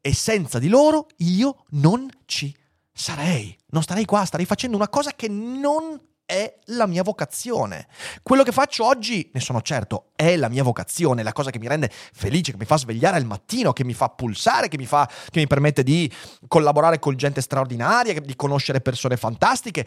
E 0.00 0.14
senza 0.14 0.58
di 0.58 0.68
loro 0.68 1.08
io 1.18 1.64
non 1.70 2.08
ci 2.24 2.54
sarei, 2.92 3.56
non 3.68 3.82
starei 3.82 4.04
qua, 4.04 4.24
starei 4.24 4.46
facendo 4.46 4.76
una 4.76 4.88
cosa 4.88 5.12
che 5.14 5.28
non 5.28 6.00
è 6.28 6.58
la 6.66 6.86
mia 6.86 7.02
vocazione. 7.02 7.88
Quello 8.22 8.42
che 8.42 8.52
faccio 8.52 8.84
oggi, 8.84 9.30
ne 9.32 9.40
sono 9.40 9.62
certo, 9.62 10.10
è 10.14 10.36
la 10.36 10.48
mia 10.48 10.62
vocazione, 10.62 11.22
la 11.22 11.32
cosa 11.32 11.50
che 11.50 11.58
mi 11.58 11.66
rende 11.66 11.90
felice, 11.90 12.52
che 12.52 12.58
mi 12.58 12.66
fa 12.66 12.76
svegliare 12.76 13.16
al 13.16 13.24
mattino, 13.24 13.72
che 13.72 13.82
mi 13.82 13.94
fa 13.94 14.10
pulsare, 14.10 14.68
che 14.68 14.76
mi, 14.76 14.84
fa, 14.84 15.08
che 15.30 15.40
mi 15.40 15.46
permette 15.46 15.82
di 15.82 16.12
collaborare 16.46 16.98
con 16.98 17.16
gente 17.16 17.40
straordinaria, 17.40 18.20
di 18.20 18.36
conoscere 18.36 18.82
persone 18.82 19.16
fantastiche. 19.16 19.86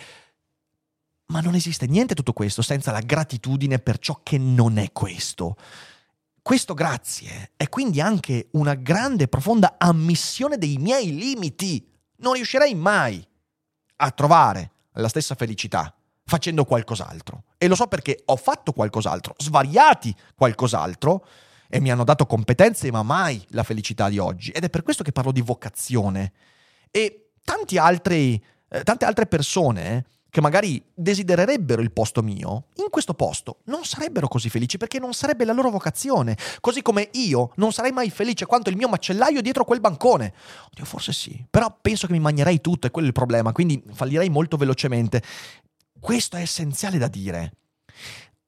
Ma 1.28 1.42
non 1.42 1.54
esiste 1.54 1.86
niente 1.86 2.16
tutto 2.16 2.34
questo 2.34 2.64
senza 2.64 2.92
la 2.92 3.02
gratitudine 3.02 3.78
per 3.78 4.00
ciò 4.00 4.20
che 4.24 4.40
non 4.40 4.80
è 4.80 4.92
questo. 4.92 5.56
Questo 6.42 6.74
grazie 6.74 7.52
è 7.56 7.70
quindi 7.70 8.02
anche 8.02 8.48
una 8.54 8.74
grande 8.74 9.26
e 9.26 9.28
profonda 9.28 9.76
ammissione 9.78 10.58
dei 10.58 10.78
miei 10.78 11.16
limiti. 11.16 11.88
Non 12.18 12.34
riuscirei 12.34 12.74
mai 12.74 13.26
a 13.98 14.12
trovare 14.12 14.72
la 14.94 15.08
stessa 15.08 15.36
felicità 15.36 15.94
facendo 16.26 16.66
qualcos'altro. 16.66 17.44
E 17.58 17.68
lo 17.68 17.76
so 17.76 17.88
perché 17.88 18.24
ho 18.26 18.36
fatto 18.38 18.74
qualcos'altro, 18.74 19.36
svariati 19.38 20.16
qualcos'altro, 20.36 21.26
e 21.70 21.80
mi 21.80 21.92
hanno 21.92 22.04
dato 22.04 22.26
competenze, 22.26 22.92
ma 22.92 23.04
mai 23.04 23.44
la 23.50 23.64
felicità 23.64 24.10
di 24.10 24.18
oggi. 24.18 24.52
Ed 24.52 24.64
è 24.64 24.70
per 24.70 24.84
questo 24.84 25.04
che 25.04 25.12
parlo 25.12 25.32
di 25.32 25.42
vocazione. 25.42 26.34
E 26.90 27.32
tanti 27.44 27.78
altri, 27.78 28.44
eh, 28.68 28.84
tante 28.84 29.06
altre 29.06 29.26
persone 29.26 30.06
che 30.32 30.42
magari 30.42 30.82
desidererebbero 30.94 31.82
il 31.82 31.92
posto 31.92 32.24
mio, 32.24 32.68
in 32.78 32.86
questo 32.90 33.14
posto 33.14 33.60
non 33.66 33.84
sarebbero 33.84 34.30
così 34.30 34.50
felici 34.50 34.78
perché 34.78 34.98
non 34.98 35.14
sarebbe 35.14 35.44
la 35.44 35.52
loro 35.52 35.70
vocazione. 35.70 36.38
Così 36.62 36.82
come 36.82 37.10
io 37.14 37.52
non 37.56 37.74
sarei 37.74 37.92
mai 37.92 38.10
felice 38.10 38.46
quanto 38.46 38.70
il 38.70 38.78
mio 38.78 38.88
macellaio 38.88 39.42
dietro 39.42 39.66
quel 39.66 39.82
bancone. 39.82 40.34
Oddio, 40.72 40.86
forse 40.86 41.12
sì, 41.12 41.46
però 41.50 41.78
penso 41.82 42.08
che 42.08 42.14
mi 42.14 42.20
mangerei 42.20 42.62
tutto, 42.62 42.88
è 42.88 42.92
quello 42.92 43.08
il 43.08 43.14
problema, 43.14 43.52
quindi 43.52 43.84
fallirei 43.92 44.30
molto 44.30 44.56
velocemente. 44.56 45.22
Questo 46.00 46.38
è 46.38 46.42
essenziale 46.42 46.98
da 46.98 47.10
dire. 47.10 47.54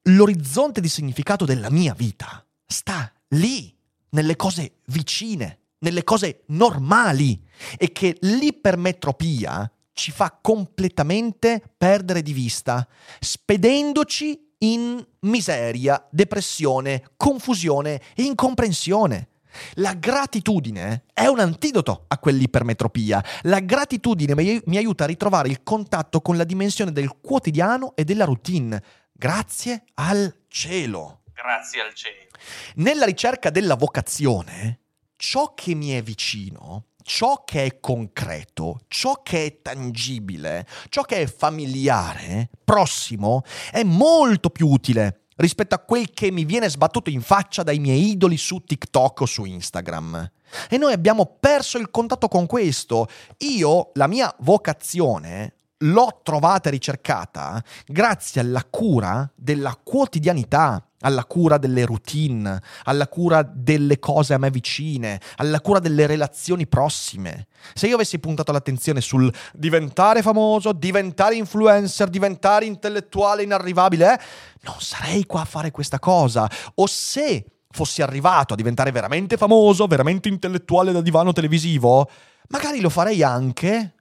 L'orizzonte 0.04 0.80
di 0.80 0.88
significato 0.88 1.44
della 1.44 1.70
mia 1.70 1.92
vita 1.92 2.44
sta 2.66 3.12
lì, 3.28 3.76
nelle 4.10 4.36
cose 4.36 4.76
vicine, 4.86 5.58
nelle 5.80 6.02
cose 6.02 6.44
normali 6.46 7.38
e 7.76 7.92
che 7.92 8.16
l'ipermetropia 8.20 9.70
ci 9.94 10.10
fa 10.10 10.38
completamente 10.40 11.62
perdere 11.76 12.20
di 12.20 12.32
vista, 12.32 12.86
spedendoci 13.20 14.52
in 14.58 15.04
miseria, 15.20 16.06
depressione, 16.10 17.10
confusione 17.16 18.00
e 18.14 18.22
incomprensione. 18.24 19.28
La 19.74 19.94
gratitudine 19.94 21.04
è 21.12 21.26
un 21.26 21.38
antidoto 21.38 22.04
a 22.08 22.18
quell'ipermetropia. 22.18 23.24
La 23.42 23.60
gratitudine 23.60 24.34
mi, 24.34 24.76
aiuta 24.76 25.04
a 25.04 25.06
ritrovare 25.06 25.48
il 25.48 25.62
contatto 25.62 26.20
con 26.20 26.36
la 26.36 26.44
dimensione 26.44 26.90
del 26.90 27.16
quotidiano 27.20 27.94
e 27.94 28.04
della 28.04 28.24
routine. 28.24 28.82
Grazie 29.12 29.84
al 29.94 30.42
cielo. 30.48 31.22
Grazie 31.32 31.82
al 31.82 31.94
cielo. 31.94 32.30
Nella 32.76 33.04
ricerca 33.04 33.50
della 33.50 33.76
vocazione, 33.76 34.80
ciò 35.16 35.54
che 35.54 35.74
mi 35.74 35.90
è 35.90 36.02
vicino, 36.02 36.86
ciò 37.04 37.44
che 37.44 37.64
è 37.64 37.80
concreto, 37.80 38.80
ciò 38.88 39.20
che 39.22 39.44
è 39.44 39.62
tangibile, 39.62 40.66
ciò 40.88 41.02
che 41.02 41.22
è 41.22 41.26
familiare, 41.26 42.48
prossimo, 42.64 43.42
è 43.70 43.84
molto 43.84 44.50
più 44.50 44.68
utile 44.68 45.26
rispetto 45.36 45.74
a 45.74 45.80
quel 45.80 46.12
che 46.12 46.30
mi 46.30 46.44
viene 46.44 46.68
sbattuto 46.68 47.10
in 47.10 47.20
faccia 47.20 47.62
dai 47.62 47.78
miei 47.78 48.10
idoli 48.10 48.36
su 48.36 48.62
TikTok 48.64 49.22
o 49.22 49.26
su 49.26 49.44
Instagram. 49.44 50.30
E 50.68 50.78
noi 50.78 50.92
abbiamo 50.92 51.36
perso 51.40 51.78
il 51.78 51.90
contatto 51.90 52.28
con 52.28 52.46
questo. 52.46 53.08
Io, 53.38 53.90
la 53.94 54.06
mia 54.06 54.34
vocazione, 54.40 55.53
l'ho 55.78 56.20
trovata 56.22 56.68
e 56.68 56.72
ricercata 56.72 57.62
grazie 57.86 58.40
alla 58.40 58.64
cura 58.64 59.28
della 59.34 59.78
quotidianità, 59.82 60.86
alla 61.00 61.24
cura 61.24 61.58
delle 61.58 61.84
routine, 61.84 62.62
alla 62.84 63.08
cura 63.08 63.42
delle 63.42 63.98
cose 63.98 64.34
a 64.34 64.38
me 64.38 64.50
vicine, 64.50 65.20
alla 65.36 65.60
cura 65.60 65.80
delle 65.80 66.06
relazioni 66.06 66.66
prossime. 66.66 67.48
Se 67.74 67.86
io 67.86 67.96
avessi 67.96 68.18
puntato 68.18 68.52
l'attenzione 68.52 69.00
sul 69.00 69.32
diventare 69.52 70.22
famoso, 70.22 70.72
diventare 70.72 71.34
influencer, 71.34 72.08
diventare 72.08 72.64
intellettuale 72.64 73.42
inarrivabile, 73.42 74.14
eh, 74.14 74.20
non 74.62 74.76
sarei 74.78 75.26
qua 75.26 75.42
a 75.42 75.46
fare 75.46 75.70
questa 75.70 75.98
cosa. 75.98 76.48
O 76.76 76.86
se 76.86 77.44
fossi 77.68 78.00
arrivato 78.00 78.54
a 78.54 78.56
diventare 78.56 78.92
veramente 78.92 79.36
famoso, 79.36 79.86
veramente 79.86 80.28
intellettuale 80.28 80.92
da 80.92 81.02
divano 81.02 81.32
televisivo, 81.32 82.08
magari 82.48 82.80
lo 82.80 82.88
farei 82.88 83.22
anche 83.22 83.94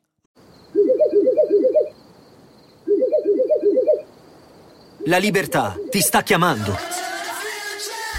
La 5.06 5.18
libertà 5.18 5.76
ti 5.90 6.00
sta 6.00 6.24
chiamando. 6.24 6.78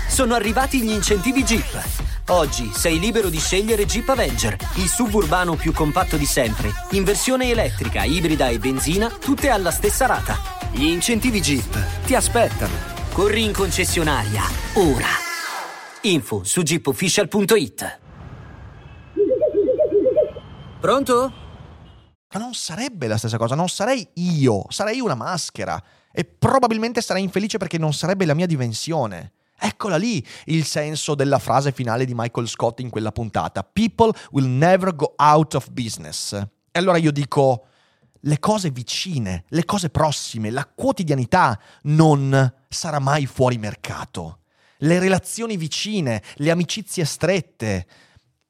Sono 0.06 0.34
arrivati 0.34 0.82
gli 0.82 0.90
incentivi 0.90 1.42
Jeep. 1.42 1.82
Oggi 2.28 2.70
sei 2.74 2.98
libero 2.98 3.30
di 3.30 3.38
scegliere 3.38 3.86
Jeep 3.86 4.06
Avenger, 4.10 4.54
il 4.74 4.88
suburbano 4.88 5.54
più 5.54 5.72
compatto 5.72 6.18
di 6.18 6.26
sempre, 6.26 6.70
in 6.90 7.02
versione 7.04 7.48
elettrica, 7.48 8.04
ibrida 8.04 8.48
e 8.48 8.58
benzina, 8.58 9.08
tutte 9.08 9.48
alla 9.48 9.70
stessa 9.70 10.04
rata. 10.04 10.36
Gli 10.72 10.84
incentivi 10.84 11.40
Jeep 11.40 12.04
ti 12.04 12.14
aspettano. 12.14 12.74
Corri 13.12 13.44
in 13.44 13.54
concessionaria, 13.54 14.42
ora. 14.74 15.08
Info 16.02 16.44
su 16.44 16.62
jeepofficial.it. 16.62 18.00
Pronto? 20.80 21.32
Ma 22.30 22.40
non 22.40 22.52
sarebbe 22.52 23.06
la 23.06 23.16
stessa 23.16 23.38
cosa, 23.38 23.54
non 23.54 23.68
sarei 23.68 24.06
io, 24.14 24.66
sarei 24.68 25.00
una 25.00 25.14
maschera 25.14 25.82
e 26.16 26.24
probabilmente 26.24 27.00
sarei 27.00 27.24
infelice 27.24 27.58
perché 27.58 27.76
non 27.76 27.92
sarebbe 27.92 28.24
la 28.24 28.34
mia 28.34 28.46
dimensione. 28.46 29.32
Eccola 29.58 29.96
lì 29.96 30.24
il 30.44 30.64
senso 30.64 31.16
della 31.16 31.40
frase 31.40 31.72
finale 31.72 32.04
di 32.04 32.12
Michael 32.14 32.46
Scott 32.46 32.78
in 32.78 32.88
quella 32.88 33.10
puntata. 33.10 33.64
People 33.64 34.12
will 34.30 34.46
never 34.46 34.94
go 34.94 35.14
out 35.16 35.54
of 35.54 35.70
business. 35.70 36.32
E 36.32 36.78
allora 36.78 36.98
io 36.98 37.10
dico, 37.10 37.66
le 38.20 38.38
cose 38.38 38.70
vicine, 38.70 39.44
le 39.48 39.64
cose 39.64 39.90
prossime, 39.90 40.50
la 40.50 40.66
quotidianità 40.72 41.58
non 41.82 42.52
sarà 42.68 43.00
mai 43.00 43.26
fuori 43.26 43.58
mercato. 43.58 44.38
Le 44.78 45.00
relazioni 45.00 45.56
vicine, 45.56 46.22
le 46.36 46.50
amicizie 46.52 47.04
strette, 47.04 47.86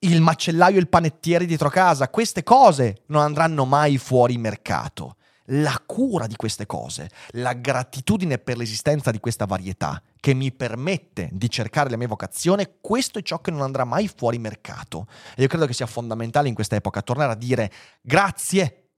il 0.01 0.21
macellaio 0.21 0.77
e 0.77 0.81
il 0.81 0.89
panettiere 0.89 1.47
dietro 1.47 1.71
casa, 1.71 2.11
queste 2.11 2.43
cose 2.43 3.05
non 3.07 3.23
andranno 3.23 3.65
mai 3.65 3.97
fuori 3.97 4.37
mercato 4.37 5.17
la 5.49 5.83
cura 5.85 6.27
di 6.27 6.37
queste 6.37 6.67
cose, 6.67 7.11
la 7.33 7.53
gratitudine 7.53 8.39
per 8.39 8.57
l'esistenza 8.57 9.11
di 9.11 9.21
questa 9.21 9.45
varietà 9.45 10.03
che 10.19 10.33
mi 10.33 10.53
permette 10.53 11.29
di 11.33 11.51
cercare 11.51 11.91
la 11.91 11.97
mia 11.97 12.09
vocazione, 12.09 12.77
questo 12.81 13.19
è 13.19 13.23
ciò 13.23 13.41
che 13.41 13.51
non 13.51 13.61
andrà 13.61 13.85
mai 13.85 14.09
fuori 14.09 14.39
mercato. 14.39 15.07
E 15.37 15.43
io 15.43 15.49
credo 15.49 15.67
che 15.67 15.75
sia 15.75 15.87
fondamentale 15.87 16.49
in 16.49 16.55
questa 16.55 16.77
epoca 16.77 17.03
tornare 17.03 17.33
a 17.33 17.37
dire 17.37 17.71
grazie 18.01 18.89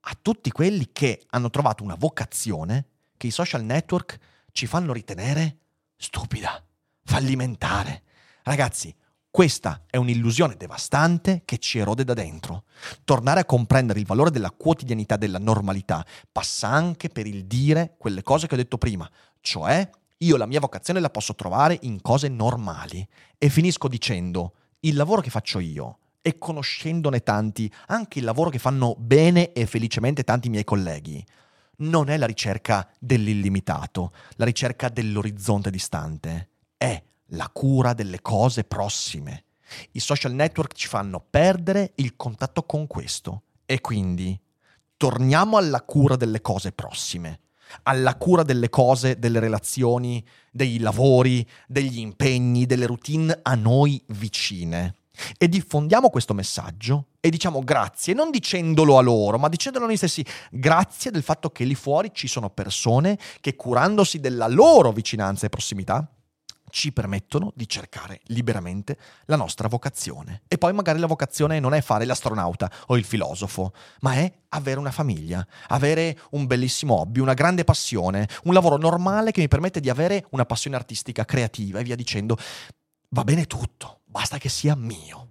a 0.00 0.16
tutti 0.20 0.50
quelli 0.50 0.90
che 0.92 1.24
hanno 1.30 1.50
trovato 1.50 1.82
una 1.82 1.96
vocazione 1.96 2.86
che 3.16 3.28
i 3.28 3.32
social 3.32 3.64
network 3.64 4.18
ci 4.52 4.66
fanno 4.66 4.92
ritenere 4.92 5.58
stupida, 5.96 6.62
fallimentare. 7.04 8.02
Ragazzi, 8.42 8.94
questa 9.36 9.82
è 9.90 9.98
un'illusione 9.98 10.56
devastante 10.56 11.42
che 11.44 11.58
ci 11.58 11.76
erode 11.76 12.04
da 12.04 12.14
dentro. 12.14 12.64
Tornare 13.04 13.40
a 13.40 13.44
comprendere 13.44 14.00
il 14.00 14.06
valore 14.06 14.30
della 14.30 14.50
quotidianità, 14.50 15.18
della 15.18 15.38
normalità, 15.38 16.06
passa 16.32 16.68
anche 16.68 17.10
per 17.10 17.26
il 17.26 17.44
dire 17.44 17.96
quelle 17.98 18.22
cose 18.22 18.46
che 18.46 18.54
ho 18.54 18.56
detto 18.56 18.78
prima, 18.78 19.06
cioè 19.42 19.90
io 20.16 20.36
la 20.38 20.46
mia 20.46 20.58
vocazione 20.58 21.00
la 21.00 21.10
posso 21.10 21.34
trovare 21.34 21.76
in 21.82 22.00
cose 22.00 22.28
normali. 22.28 23.06
E 23.36 23.50
finisco 23.50 23.88
dicendo, 23.88 24.54
il 24.80 24.96
lavoro 24.96 25.20
che 25.20 25.28
faccio 25.28 25.58
io, 25.58 25.98
e 26.22 26.38
conoscendone 26.38 27.22
tanti, 27.22 27.70
anche 27.88 28.20
il 28.20 28.24
lavoro 28.24 28.48
che 28.48 28.58
fanno 28.58 28.94
bene 28.96 29.52
e 29.52 29.66
felicemente 29.66 30.24
tanti 30.24 30.48
miei 30.48 30.64
colleghi, 30.64 31.22
non 31.80 32.08
è 32.08 32.16
la 32.16 32.24
ricerca 32.24 32.88
dell'illimitato, 32.98 34.14
la 34.36 34.46
ricerca 34.46 34.88
dell'orizzonte 34.88 35.68
distante, 35.70 36.48
è 36.78 37.02
la 37.30 37.48
cura 37.52 37.92
delle 37.92 38.20
cose 38.22 38.64
prossime. 38.64 39.44
I 39.92 40.00
social 40.00 40.32
network 40.32 40.74
ci 40.74 40.86
fanno 40.86 41.24
perdere 41.28 41.92
il 41.96 42.14
contatto 42.16 42.62
con 42.64 42.86
questo 42.86 43.42
e 43.66 43.80
quindi 43.80 44.38
torniamo 44.96 45.56
alla 45.56 45.82
cura 45.82 46.16
delle 46.16 46.40
cose 46.40 46.72
prossime. 46.72 47.40
alla 47.82 48.14
cura 48.16 48.42
delle 48.42 48.68
cose, 48.68 49.18
delle 49.18 49.40
relazioni, 49.40 50.24
dei 50.50 50.78
lavori, 50.78 51.46
degli 51.66 51.98
impegni, 51.98 52.66
delle 52.66 52.86
routine 52.86 53.38
a 53.42 53.54
noi 53.54 54.00
vicine. 54.08 54.94
E 55.38 55.48
diffondiamo 55.48 56.10
questo 56.10 56.34
messaggio 56.34 57.06
e 57.20 57.30
diciamo 57.30 57.60
grazie, 57.60 58.12
non 58.12 58.30
dicendolo 58.30 58.98
a 58.98 59.00
loro, 59.00 59.38
ma 59.38 59.48
dicendolo 59.48 59.84
a 59.84 59.88
noi 59.88 59.96
stessi, 59.96 60.24
grazie 60.50 61.10
del 61.10 61.22
fatto 61.22 61.50
che 61.50 61.64
lì 61.64 61.74
fuori 61.74 62.10
ci 62.12 62.28
sono 62.28 62.50
persone 62.50 63.18
che 63.40 63.56
curandosi 63.56 64.20
della 64.20 64.46
loro 64.46 64.92
vicinanza 64.92 65.46
e 65.46 65.48
prossimità 65.48 66.08
ci 66.76 66.92
permettono 66.92 67.52
di 67.54 67.66
cercare 67.66 68.20
liberamente 68.24 68.98
la 69.24 69.36
nostra 69.36 69.66
vocazione. 69.66 70.42
E 70.46 70.58
poi 70.58 70.74
magari 70.74 70.98
la 70.98 71.06
vocazione 71.06 71.58
non 71.58 71.72
è 71.72 71.80
fare 71.80 72.04
l'astronauta 72.04 72.70
o 72.88 72.98
il 72.98 73.04
filosofo, 73.04 73.72
ma 74.00 74.12
è 74.12 74.30
avere 74.50 74.78
una 74.78 74.90
famiglia, 74.90 75.46
avere 75.68 76.18
un 76.32 76.44
bellissimo 76.44 77.00
hobby, 77.00 77.20
una 77.20 77.32
grande 77.32 77.64
passione, 77.64 78.28
un 78.44 78.52
lavoro 78.52 78.76
normale 78.76 79.30
che 79.30 79.40
mi 79.40 79.48
permette 79.48 79.80
di 79.80 79.88
avere 79.88 80.26
una 80.32 80.44
passione 80.44 80.76
artistica, 80.76 81.24
creativa 81.24 81.78
e 81.78 81.82
via 81.82 81.96
dicendo. 81.96 82.36
Va 83.08 83.24
bene 83.24 83.46
tutto, 83.46 84.00
basta 84.04 84.36
che 84.36 84.50
sia 84.50 84.76
mio. 84.76 85.30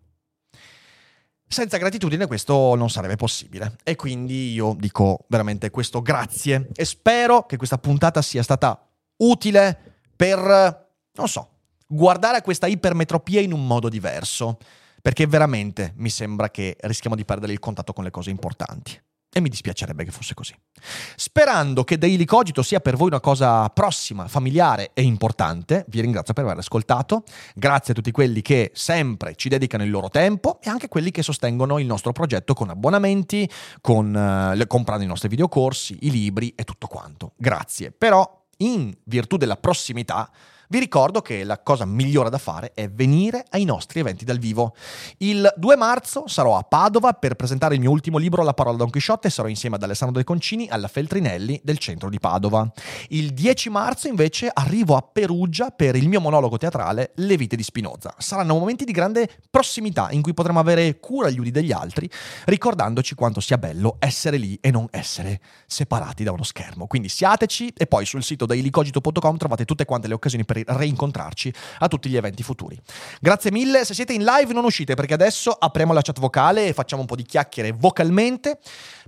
Senza 1.48 1.78
gratitudine 1.78 2.26
questo 2.26 2.74
non 2.74 2.90
sarebbe 2.90 3.18
possibile 3.18 3.76
e 3.84 3.96
quindi 3.96 4.52
io 4.54 4.76
dico 4.80 5.26
veramente 5.28 5.70
questo 5.70 6.02
grazie 6.02 6.70
e 6.74 6.86
spero 6.86 7.46
che 7.46 7.58
questa 7.58 7.78
puntata 7.78 8.24
sia 8.24 8.42
stata 8.42 8.84
utile 9.18 9.78
per 10.16 10.85
non 11.16 11.28
so, 11.28 11.50
guardare 11.88 12.38
a 12.38 12.42
questa 12.42 12.68
ipermetropia 12.68 13.42
in 13.42 13.54
un 13.54 13.66
modo 13.66 13.90
diverso, 13.90 14.58
perché 15.02 15.28
veramente 15.28 15.94
mi 15.98 16.10
sembra 16.10 16.50
che 16.50 16.76
rischiamo 16.82 17.16
di 17.16 17.26
perdere 17.26 17.54
il 17.54 17.60
contatto 17.60 17.94
con 17.94 18.04
le 18.04 18.12
cose 18.12 18.32
importanti. 18.32 19.00
E 19.38 19.42
mi 19.42 19.50
dispiacerebbe 19.50 20.06
che 20.06 20.12
fosse 20.12 20.34
così. 20.34 20.56
Sperando 21.18 21.84
che 21.84 21.98
Daily 21.98 22.24
Cogito 22.24 22.64
sia 22.64 22.80
per 22.80 22.96
voi 22.96 23.08
una 23.08 23.20
cosa 23.20 23.68
prossima, 23.68 24.30
familiare 24.30 24.92
e 24.94 25.02
importante, 25.02 25.84
vi 25.90 26.00
ringrazio 26.00 26.34
per 26.34 26.46
aver 26.46 26.60
ascoltato. 26.60 27.24
Grazie 27.54 27.92
a 27.92 27.96
tutti 27.98 28.12
quelli 28.12 28.42
che 28.42 28.72
sempre 28.74 29.36
ci 29.36 29.50
dedicano 29.50 29.84
il 29.84 29.90
loro 29.90 30.08
tempo 30.08 30.62
e 30.62 30.70
anche 30.70 30.88
quelli 30.88 31.12
che 31.12 31.22
sostengono 31.22 31.80
il 31.80 31.86
nostro 31.86 32.14
progetto 32.14 32.54
con 32.54 32.70
abbonamenti, 32.70 33.50
con, 33.82 34.16
eh, 34.16 34.68
comprando 34.68 35.04
i 35.04 35.08
nostri 35.08 35.28
videocorsi, 35.28 35.98
i 36.04 36.12
libri 36.12 36.54
e 36.56 36.64
tutto 36.64 36.88
quanto. 36.88 37.34
Grazie. 37.36 37.92
Però, 37.92 38.46
in 38.60 38.96
virtù 39.04 39.36
della 39.36 39.58
prossimità, 39.58 40.32
vi 40.70 40.80
ricordo 40.80 41.22
che 41.22 41.44
la 41.44 41.60
cosa 41.60 41.86
migliore 41.86 42.30
da 42.30 42.38
fare 42.38 42.72
è 42.74 42.90
venire 42.90 43.46
ai 43.50 43.66
nostri 43.66 44.00
eventi 44.00 44.26
dal 44.26 44.40
vivo. 44.40 44.76
Il 45.18 45.54
2 45.56 45.76
marzo 45.76 46.28
sarò 46.28 46.58
a 46.58 46.64
Padova 46.64 47.14
per 47.14 47.36
presentare 47.36 47.76
il 47.76 47.80
mio 47.80 47.92
ultimo 47.92 48.18
libro 48.18 48.44
La 48.44 48.54
parola 48.54 48.78
Don 48.78 48.90
Chisciotte 48.90 49.28
e 49.28 49.32
sarò 49.32 49.48
insieme 49.48 49.76
ad 49.76 49.84
Alessandro 49.84 50.18
De 50.18 50.24
Concini 50.24 50.68
alla 50.70 50.88
Feltrinelli 50.88 51.60
del 51.64 51.78
centro 51.78 52.10
di 52.10 52.20
Padova. 52.20 52.70
Il 53.10 53.34
10 53.34 53.70
marzo 53.70 54.08
invece 54.08 54.50
arrivo 54.52 54.96
a 54.96 55.02
Perugia 55.02 55.70
per 55.70 55.96
il 55.96 56.08
mio 56.08 56.20
monologo 56.20 56.58
teatrale 56.58 57.12
Le 57.16 57.38
vite 57.38 57.56
di 57.56 57.64
Spinoza. 57.64 58.16
Saranno 58.18 58.58
momenti 58.58 58.86
di 58.86 58.92
grande 58.92 59.30
prossimità 59.50 60.10
in 60.12 60.22
cui 60.22 60.34
potremo 60.34 60.60
avere 60.60 61.00
cura 61.00 61.30
gli 61.30 61.40
uni 61.40 61.52
degli 61.52 61.72
altri, 61.72 62.10
ricordandoci 62.46 63.16
quanto 63.16 63.40
sia 63.40 63.58
bello 63.58 63.98
essere 64.00 64.38
lì 64.38 64.58
e 64.62 64.72
non 64.72 64.88
essere 64.92 65.40
separati 65.68 66.24
da 66.24 66.32
uno 66.32 66.44
schermo. 66.44 66.88
Quindi 66.88 67.10
siateci 67.10 67.74
e 67.78 67.86
poi 67.86 68.06
sul 68.06 68.24
sito 68.24 68.46
dailycogito.com 68.46 69.38
trovate 69.38 69.66
tutte 69.66 69.86
quante 69.86 70.08
le 70.08 70.14
occasioni 70.14 70.44
per 70.46 70.55
per 70.64 70.76
reincontrarci 70.76 71.54
a 71.80 71.88
tutti 71.88 72.10
gli 72.10 72.16
eventi 72.16 72.44
futuri. 72.44 72.80
Grazie 73.20 73.52
mille, 73.52 73.86
se 73.86 73.94
siete 73.94 74.14
in 74.14 74.24
live 74.24 74.54
non 74.54 74.64
uscite 74.64 74.94
perché 74.96 75.14
adesso 75.14 75.52
apriamo 75.52 75.94
la 75.94 76.02
chat 76.02 76.20
vocale 76.20 76.68
e 76.68 76.74
facciamo 76.74 77.02
un 77.02 77.08
po' 77.08 77.16
di 77.16 77.24
chiacchiere 77.24 77.72
vocalmente. 77.72 78.60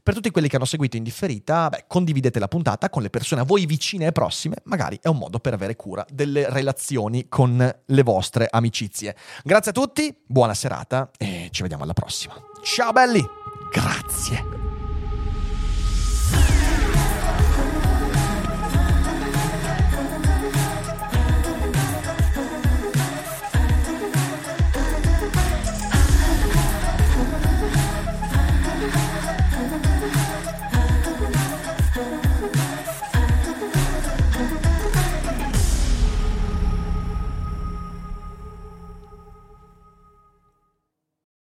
Per 0.04 0.14
tutti 0.16 0.32
quelli 0.32 0.48
che 0.48 0.56
hanno 0.56 0.66
seguito 0.66 0.96
in 0.96 1.04
differita, 1.04 1.68
beh, 1.68 1.84
condividete 1.88 2.40
la 2.40 2.48
puntata 2.48 2.90
con 2.90 3.02
le 3.02 3.10
persone 3.10 3.42
a 3.42 3.44
voi 3.44 3.66
vicine 3.66 4.08
e 4.08 4.12
prossime, 4.14 4.56
magari 4.64 4.98
è 5.02 5.10
un 5.10 5.18
modo 5.18 5.40
per 5.40 5.54
avere 5.54 5.76
cura 5.76 6.06
delle 6.10 6.50
relazioni 6.50 7.28
con 7.28 7.76
le 7.86 8.04
vostre 8.04 8.48
amicizie. 8.50 9.16
Grazie 9.44 9.72
a 9.72 9.74
tutti, 9.74 10.16
buona 10.26 10.54
serata 10.54 11.10
e 11.18 11.50
ci 11.52 11.62
vediamo 11.62 11.84
alla 11.84 11.94
prossima. 11.94 12.36
Ciao 12.64 12.94
belli, 12.94 13.22
grazie. 13.70 14.67